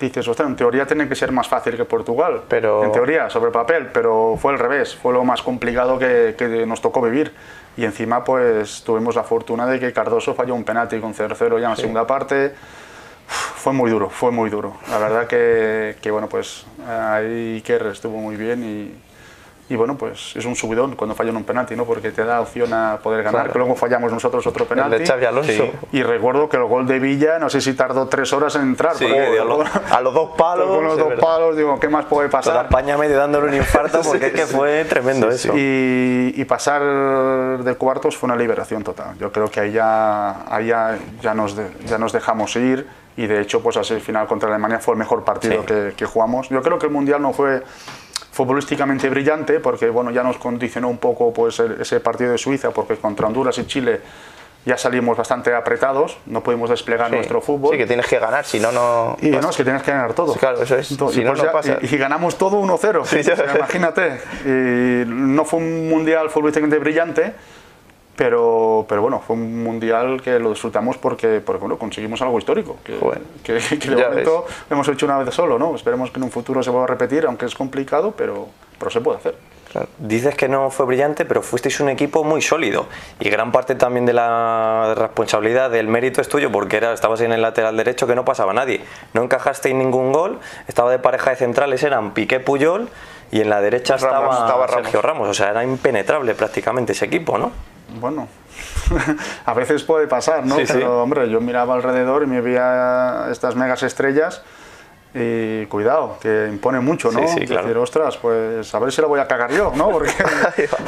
[0.00, 2.42] dices, ostras, en teoría tiene que ser más fácil que Portugal.
[2.48, 2.84] Pero...
[2.84, 6.80] En teoría, sobre papel, pero fue al revés, fue lo más complicado que, que nos
[6.80, 7.32] tocó vivir.
[7.76, 11.56] Y encima, pues tuvimos la fortuna de que Cardoso falló un penalti con 0-0 ya
[11.56, 11.82] en la Sí.
[11.82, 12.54] segunda parte.
[13.26, 14.76] Fue muy duro, fue muy duro.
[14.90, 18.94] La verdad que, que bueno, pues ahí Iker estuvo muy bien y,
[19.66, 21.84] y bueno, pues es un subidón cuando fallan un penalti, ¿no?
[21.86, 23.52] Porque te da opción a poder ganar, Claro.
[23.54, 24.96] que luego fallamos nosotros otro penalti.
[24.96, 25.50] El de Xavi Alonso.
[25.52, 25.72] Sí.
[25.92, 28.94] Y recuerdo que el gol de Villa, no sé si tardó tres horas en entrar.
[28.94, 29.38] Sí, porque-
[29.90, 30.66] A los dos palos.
[30.74, 31.22] con los dos verdad.
[31.22, 32.64] palos, digo, ¿qué más puede Toda pasar?
[32.66, 35.52] España medio dándole un infarto porque es que fue tremendo eso.
[35.56, 36.82] Y, y pasar
[37.64, 39.16] de cuartos fue una liberación total.
[39.18, 43.26] Yo creo que ahí ya, ahí ya, ya, nos, de- ya nos dejamos ir y
[43.26, 45.66] de hecho pues así el final contra Alemania fue el mejor partido Sí.
[45.66, 46.48] que, que jugamos.
[46.50, 47.62] Yo creo que el Mundial no fue
[48.34, 52.96] futbolísticamente brillante porque bueno, ya nos condicionó un poco pues, ese partido de Suiza porque
[52.96, 54.00] contra Honduras y Chile
[54.66, 57.16] ya salimos bastante apretados, no pudimos desplegar Sí.
[57.16, 57.72] nuestro fútbol.
[57.72, 59.14] Sí, que tienes que ganar, si no, no.
[59.20, 60.32] Y no, es que tienes que ganar todo.
[60.32, 60.90] Sí, claro, eso es.
[60.90, 61.78] Entonces, Si y, no, pues no ya- pasa.
[61.82, 63.04] y- y ganamos todo 1-0.
[63.04, 63.20] Sí,
[63.56, 64.20] imagínate.
[64.46, 67.34] Y no fue un mundial futbolísticamente brillante,
[68.16, 72.76] pero, pero bueno, fue un mundial que lo disfrutamos porque, porque bueno, conseguimos algo histórico.
[72.84, 72.98] Que,
[73.42, 75.74] que, que de momento hemos hecho una vez solo, ¿no?
[75.74, 78.48] Esperemos que en un futuro se vuelva a repetir, aunque es complicado, pero,
[78.78, 79.34] pero se puede hacer.
[79.72, 79.88] Claro.
[79.98, 82.86] Dices que no fue brillante, pero fuisteis un equipo muy sólido.
[83.18, 87.32] Y gran parte también de la responsabilidad del mérito es tuyo, porque era, estabas en
[87.32, 88.82] el lateral derecho que no pasaba nadie.
[89.14, 92.88] No encajasteis ningún gol, estaba de pareja de centrales, eran Piqué Puyol,
[93.32, 94.82] y en la derecha Ramos, estaba, estaba Ramos.
[94.84, 95.28] Sergio Ramos.
[95.28, 97.50] O sea, era impenetrable prácticamente ese equipo, ¿no?
[98.00, 98.28] Bueno,
[99.46, 100.56] a veces puede pasar, ¿no?
[100.56, 100.72] Sí, sí.
[100.74, 104.42] Pero, hombre, yo miraba alrededor y me veía estas megas estrellas
[105.14, 107.20] y cuidado, que impone mucho, ¿no?
[107.28, 107.62] Sí, sí, claro.
[107.62, 109.90] Decir, ostras, pues a ver si la voy a cagar yo, ¿no?
[109.92, 110.12] Porque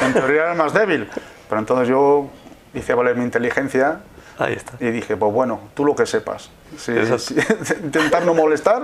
[0.01, 1.09] en teoría era el más débil.
[1.49, 2.27] Pero entonces yo
[2.73, 3.99] hice valer mi inteligencia
[4.37, 4.73] Ahí está.
[4.81, 6.49] y dije, pues bueno, tú lo que sepas.
[6.77, 7.35] Sí, sí,
[7.83, 8.81] intentar no molestar,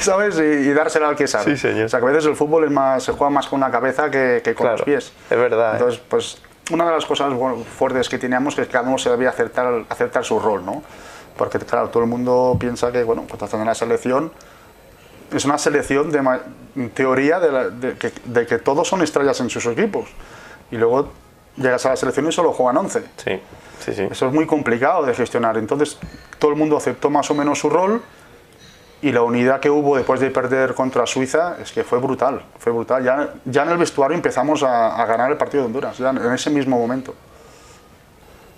[0.00, 0.38] ¿sabes?
[0.38, 1.44] Y, y dársela al que sabe.
[1.46, 1.86] Sí, señor.
[1.86, 4.10] O sea, que a veces el fútbol es más, se juega más con la cabeza
[4.10, 5.12] que, que con Claro, los pies.
[5.30, 5.76] es verdad, ¿eh?
[5.78, 6.42] Entonces, pues
[6.72, 9.84] una de las cosas bueno, fuertes que teníamos es que cada uno se debía aceptar,
[9.88, 10.82] aceptar su rol, ¿no?
[11.36, 14.32] Porque, claro, todo el mundo piensa que, bueno, pues estás en la selección,
[15.32, 16.22] es una selección de
[16.94, 20.08] teoría de, la- de que, de que todos son estrellas en sus equipos.
[20.70, 21.08] Y luego
[21.56, 23.02] llegas a la selección y solo juegan 11.
[23.16, 23.40] Sí,
[23.80, 24.02] sí, sí.
[24.10, 25.56] Eso es muy complicado de gestionar.
[25.58, 25.98] Entonces,
[26.38, 28.02] todo el mundo aceptó más o menos su rol
[29.02, 32.72] y la unidad que hubo después de perder contra Suiza es que fue brutal, fue
[32.72, 33.04] brutal.
[33.04, 36.32] Ya, ya en el vestuario empezamos a, a ganar el partido de Honduras, ya en
[36.32, 37.14] ese mismo momento.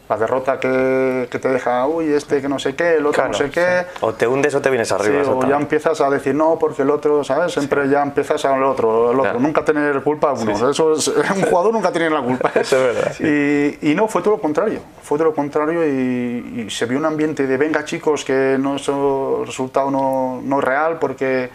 [0.08, 3.28] La derrota que, que te deja, uy, este que no sé qué, el otro Claro,
[3.32, 3.84] no sé qué.
[4.00, 5.22] O te hundes o te vienes Sí, arriba.
[5.30, 7.52] o ya empiezas a decir no porque el otro, ¿sabes?
[7.52, 9.22] Siempre ya empiezas al otro, el otro.
[9.22, 9.40] Claro.
[9.40, 10.70] Nunca tener culpa uno.
[10.70, 12.50] Eso es, un jugador nunca tiene la culpa.
[12.54, 13.14] Eso es verdad.
[13.20, 14.80] Y, y no, fue todo lo contrario.
[15.02, 19.44] Fue todo lo contrario y, y se vio un ambiente de venga chicos que nuestro
[19.44, 21.50] resultado no, no es real porque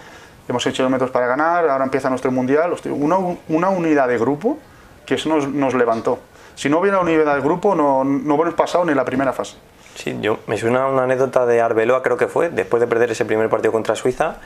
[0.48, 2.76] hemos hecho metros para ganar, ahora empieza nuestro mundial.
[2.92, 3.18] Una,
[3.50, 4.60] una unidad de grupo
[5.08, 6.20] que eso nos, nos levantó.
[6.56, 9.56] Si no hubiera unidad de grupo no, no hubiéramos pasado ni la primera fase.
[9.96, 13.26] Sí, yo me suena una anécdota de Arbeloa, creo que fue, después de perder ese
[13.26, 14.38] primer partido contra Suiza,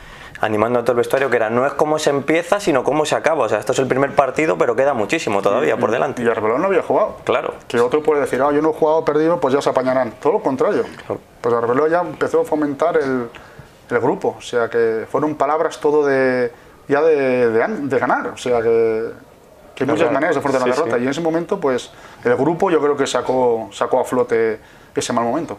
[0.42, 3.14] animando a todo el vestuario, que era no es cómo se empieza, sino cómo se
[3.14, 3.44] acaba.
[3.44, 6.22] O sea, esto es el primer partido, pero queda muchísimo todavía por delante.
[6.22, 7.16] Y Arbeloa no había jugado.
[7.24, 7.54] Claro.
[7.66, 10.12] Que otro puede decir, ah, yo no he jugado, perdido, pues ya se apañarán.
[10.20, 10.84] Todo lo contrario.
[11.40, 13.28] Pues Arbeloa ya empezó a fomentar el,
[13.90, 14.36] el grupo.
[14.38, 16.52] O sea, que fueron palabras todo de
[16.88, 18.28] ya de, de, de ganar.
[18.28, 19.08] O sea, que,
[19.78, 20.96] que hay muchas maneras de afrontar la Sí, derrota.
[20.96, 21.02] sí.
[21.02, 21.90] Y en ese momento, pues,
[22.24, 24.58] el grupo yo creo que sacó, sacó a flote
[24.94, 25.56] ese mal momento.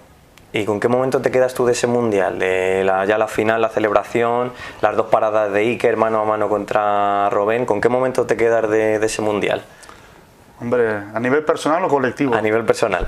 [0.51, 2.37] ¿Y con qué momento te quedas tú de ese mundial?
[2.39, 4.51] De la, ya la final, la celebración,
[4.81, 7.65] las dos paradas de Iker mano a mano contra Robén.
[7.65, 9.63] ¿Con qué momento te quedas de, de ese mundial?
[10.59, 12.33] Hombre, a nivel personal o colectivo.
[12.35, 13.07] A nivel personal.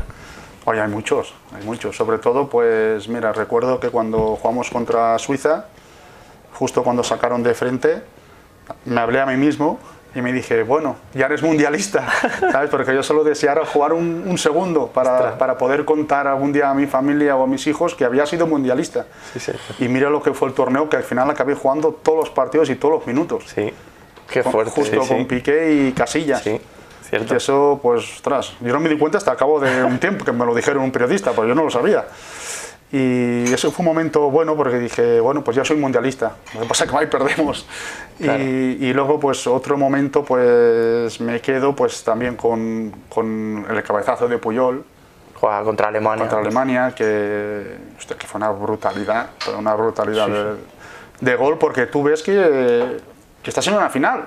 [0.65, 1.97] Oye, hay muchos, hay muchos.
[1.97, 5.65] Sobre todo, pues mira, recuerdo que cuando jugamos contra Suiza,
[6.54, 8.04] justo cuando sacaron de frente,
[8.86, 9.80] me hablé a mí mismo
[10.13, 12.06] y me dije, bueno, ya eres mundialista,
[12.52, 12.69] ¿sabes?
[12.69, 16.74] Porque yo solo deseara jugar un, un segundo para, para poder contar algún día a
[16.74, 19.06] mi familia o a mis hijos que había sido mundialista.
[19.34, 19.52] Sí, sí.
[19.80, 22.69] Y mira lo que fue el torneo, que al final acabé jugando todos los partidos
[22.69, 23.45] y todos los minutos.
[23.47, 23.74] Sí,
[24.30, 24.71] Qué Con- fuerte.
[24.71, 25.13] Justo sí, sí.
[25.15, 26.41] con Piqué y Casillas.
[26.41, 26.60] sí,
[27.10, 27.34] cierto.
[27.34, 30.24] Y eso, pues, ostras, yo no me di cuenta hasta al cabo de un tiempo,
[30.24, 32.06] que me lo dijeron un periodista, pues yo no lo sabía.
[32.94, 36.68] Y eso fue un momento bueno porque dije, bueno, pues ya soy mundialista, lo que
[36.68, 37.66] pasa es que ahí perdemos.
[38.20, 38.44] Y- Claro.
[38.44, 44.38] Y, luego, pues otro momento, pues me quedo pues también con, con el cabezazo de
[44.38, 44.84] Puyol
[45.40, 46.20] Juega contra Alemania.
[46.20, 50.56] contra Alemania, que, hostia, que fue una brutalidad, una brutalidad de,
[51.20, 53.00] de gol, porque tú ves que,
[53.42, 54.26] que estás en una final.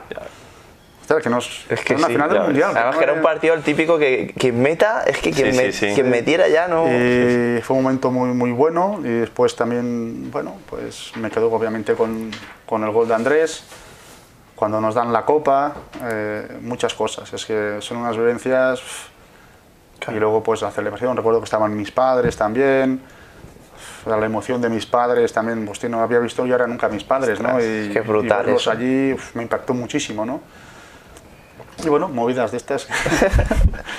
[1.05, 2.71] Hostia, que nos, Es que una sí, final del mundial.
[2.75, 5.57] Además no que era un partido el típico que quien meta, es que quien, Sí,
[5.59, 5.95] me- sí, sí.
[5.95, 6.87] quien metiera ya no...
[6.87, 11.93] Y fue un momento muy, muy bueno y después también, bueno, pues me quedo obviamente
[11.93, 12.31] con,
[12.65, 13.65] con el gol de Andrés,
[14.55, 18.81] cuando nos dan la copa, eh, muchas cosas, es que son unas vivencias
[20.09, 23.03] y luego pues la celebración, recuerdo que estaban mis padres también,
[24.07, 26.91] la emoción de mis padres también, pues tío, no había visto yo ahora nunca a
[26.91, 27.59] mis padres, ¿no?
[27.61, 28.71] Y, qué brutal y verlos eso.
[28.71, 30.41] allí uf, me impactó muchísimo, ¿no?
[31.83, 32.87] Y bueno, movidas de estas.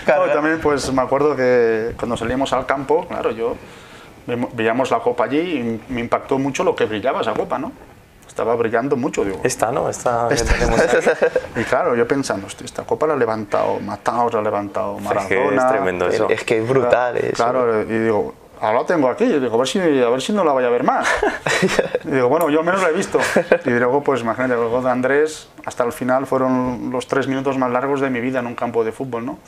[0.05, 0.31] Claro.
[0.31, 3.55] También pues me acuerdo que cuando salíamos al campo, claro, yo
[4.27, 7.71] ve- veíamos la copa allí y me impactó mucho lo que brillaba esa copa, ¿no?
[8.27, 9.39] Estaba brillando mucho, digo.
[9.43, 9.89] Esta, ¿no?
[9.89, 10.97] Esta que tenemos aquí.
[11.59, 15.01] Y claro, yo pensando, "Hostia, esta copa la ha levantado Mataos, la ha levantado Es
[15.27, 15.61] que Maradona.
[15.63, 16.29] es tremendo eso.
[16.29, 17.33] Es que es brutal eso.
[17.33, 18.35] Claro, y digo,
[18.65, 20.63] ahora la tengo aquí, y digo, a ver si, a ver si no la voy
[20.63, 21.07] a ver más.
[22.03, 23.19] y digo, bueno, yo al menos la he visto.
[23.65, 27.71] Y luego, pues imagínate, gol de Andrés, hasta el final fueron los tres minutos más
[27.71, 29.39] largos de mi vida en un campo de fútbol, ¿no?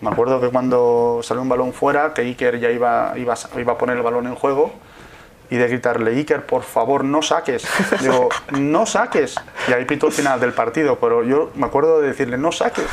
[0.00, 3.78] Me acuerdo que cuando salió un balón fuera, que Iker ya iba, iba, iba a
[3.78, 4.72] poner el balón en juego,
[5.50, 7.66] y de gritarle, Iker, por favor, no saques.
[8.00, 9.34] Digo, no saques.
[9.68, 12.84] Y ahí pito el final del partido, pero yo me acuerdo de decirle, no saques.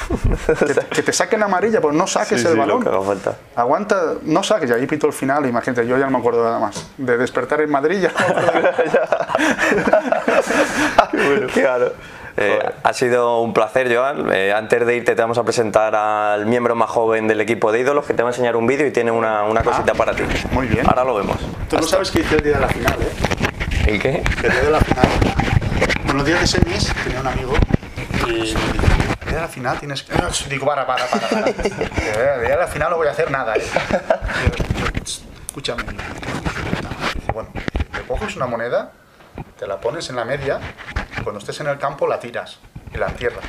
[0.60, 2.84] Que, que te saquen amarilla, pues no saques Sí, el sí, balón.
[3.06, 3.38] falta.
[3.56, 6.60] Aguanta, no saques, y ahí pito el final, imagínate, yo ya no me acuerdo nada
[6.60, 6.90] más.
[6.98, 8.70] De despertar en Madrid ya no me acuerdo.
[11.54, 11.94] Claro.
[12.38, 14.32] Eh, ha sido un placer, Joan.
[14.34, 17.82] Eh, antes de irte te vamos a presentar al miembro más joven del equipo de
[17.82, 20.24] ídolos que te va a enseñar un vídeo y tiene una, una cosita para ti.
[20.52, 20.88] Muy bien.
[20.88, 21.38] Ahora lo vemos.
[21.70, 23.94] Tú no sabes qué hice el día de la final, ¿eh?
[23.94, 24.24] ¿Y qué?
[24.44, 25.06] El día de la final.
[26.06, 27.54] Bueno, el día de semis tenía un amigo
[28.28, 30.14] y me el de la final tienes que...
[30.50, 31.48] Digo, para, para, para, para.
[31.48, 33.64] El de la final no voy a hacer nada, ¿eh?
[35.48, 35.84] Escúchame.
[37.34, 37.50] Bueno,
[37.92, 38.92] te coges una moneda,
[39.58, 40.60] te la pones en la media
[41.18, 42.60] y cuando estés en el campo la tiras
[42.94, 43.46] y la entierras.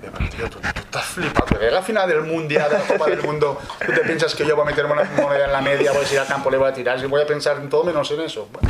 [0.00, 1.58] Pero tío, tú, tú estás flipado.
[1.58, 4.56] De la final del mundial, de la Copa del Mundo, tú te piensas que yo
[4.56, 6.68] voy a meter una moneda en la media, voy a ir al campo, le voy
[6.68, 8.48] a tirar, y voy a pensar en todo menos en eso.
[8.52, 8.68] Bueno,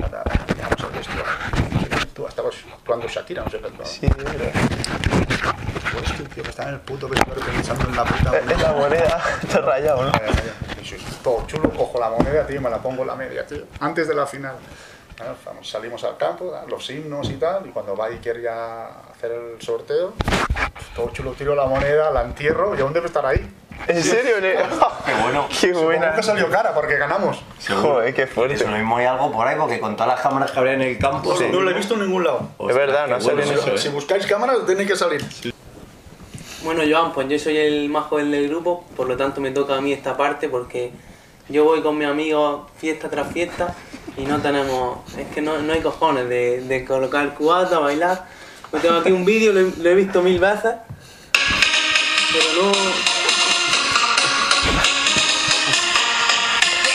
[0.00, 1.24] nada, nada, llegamos al vestuario.
[2.12, 3.84] Tú estabas actuando Shakira, no sé qué.
[3.84, 4.50] Sí, verdad.
[5.92, 8.72] Pues este tío que está en el puto vestuario pensando en la puta Es la
[8.72, 10.12] moneda, está rayado, ¿no?
[11.22, 14.08] todo chulo, cojo la moneda, tío, y me la pongo en la media, tío, antes
[14.08, 14.56] de la final.
[15.44, 19.32] Vamos, salimos al campo, los himnos y tal, y cuando va Iker ya a hacer
[19.32, 20.12] el sorteo,
[20.94, 23.44] todo chulo, tiro la moneda, la entierro, ¿y aún debe estar ahí?
[23.88, 24.36] ¿En serio?
[24.40, 25.48] Qué bueno.
[25.60, 26.10] Qué buena.
[26.10, 27.42] Nunca salió cara porque ganamos.
[27.68, 28.54] Joder, qué fuerte.
[28.54, 30.82] Eso lo mismo hay algo por ahí, porque con todas las cámaras que habría en
[30.82, 31.34] el campo.
[31.52, 32.48] No lo he visto en ningún lado.
[32.68, 33.90] Es verdad, no sale bueno en eso, Si ¿eh?
[33.90, 35.24] buscáis cámaras, tenéis que salir.
[36.62, 39.76] Bueno, Joan, pues yo soy el más joven del grupo, por lo tanto me toca
[39.76, 40.92] a mí esta parte porque
[41.48, 43.74] yo voy con mis amigos fiesta tras fiesta
[44.16, 48.26] y no tenemos, es que no, no hay cojones de, de colocar cubata, bailar.
[48.72, 50.74] Yo tengo aquí un vídeo, lo, he- lo he visto mil veces,
[52.32, 52.72] pero no...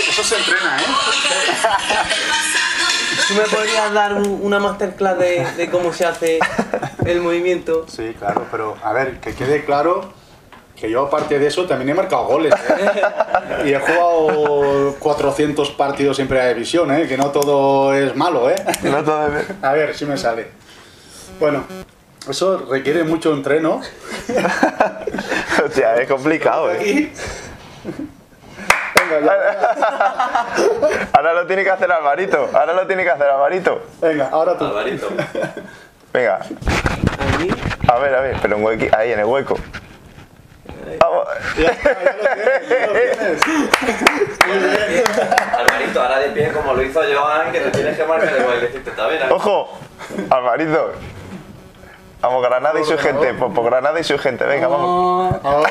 [0.10, 0.86] Eso se entrena, ¿eh?
[3.28, 6.40] ¿Tú me podrías dar un- una masterclass de, de cómo se hace
[7.06, 7.86] el movimiento?
[7.88, 10.14] Sí, claro, pero a ver, que quede claro
[10.76, 12.54] que yo aparte de eso también he marcado goles.
[12.54, 13.02] ¿eh?
[13.66, 17.08] y he jugado 400 partidos en primera división, ¿eh?
[17.08, 18.50] que no todo es malo.
[18.50, 18.56] ¿eh?
[18.84, 20.48] No todo es- A ver si me sale.
[21.40, 21.64] Bueno,
[22.30, 23.82] eso requiere mucho entreno.
[25.66, 26.76] Hostia, es complicado, eh.
[26.80, 27.14] Aquí.
[28.96, 30.48] Venga, ya.
[31.14, 32.50] Ahora lo tiene que hacer Alvarito.
[32.54, 33.82] Ahora lo tiene que hacer Alvarito.
[34.02, 34.66] Venga, ahora tú.
[34.66, 35.10] Alvarito.
[36.14, 36.40] Venga,
[37.88, 39.58] a ver, a ver, pero en huequi- ahí en el hueco.
[41.00, 41.28] Vamos.
[41.58, 43.42] Ya lo tienes,
[44.48, 45.04] ya lo tienes.
[45.58, 48.92] Alvarito, ahora de pie como lo hizo Joan, que te tienes que marcar el bailecito
[48.92, 49.22] también.
[49.24, 49.28] ¿eh?
[49.32, 49.70] Ojo,
[50.30, 50.94] Alvarito.
[52.22, 55.36] Vamos, Granada y su gente, por, por Granada y su gente, venga, vamos.
[55.44, 55.70] Ahora,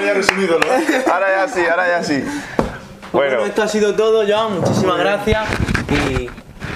[0.00, 0.12] ya
[0.42, 0.66] ídolo.
[0.66, 1.04] ¿eh?
[1.10, 2.24] Ahora ya sí, ahora ya sí.
[3.12, 4.60] Bueno, Bueno, esto ha sido todo, Joan.
[4.60, 5.48] Muchísimas gracias.
[5.88, 6.28] Y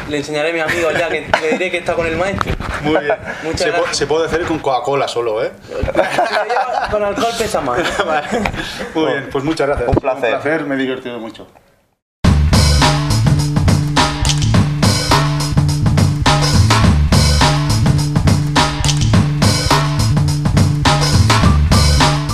[0.08, 2.52] le enseñaré a mi amigo ya que le diré que está con el maestro.
[2.82, 3.16] Muy bien.
[3.42, 3.96] Muchas se, gracias.
[3.96, 5.52] se puede hacer con Coca-Cola solo, ¿eh?
[6.90, 7.80] Con alcohol pesa más.
[8.94, 9.88] Muy bien, pues muchas gracias.
[9.88, 10.34] Un placer.
[10.34, 11.46] Un placer, me he divertido mucho.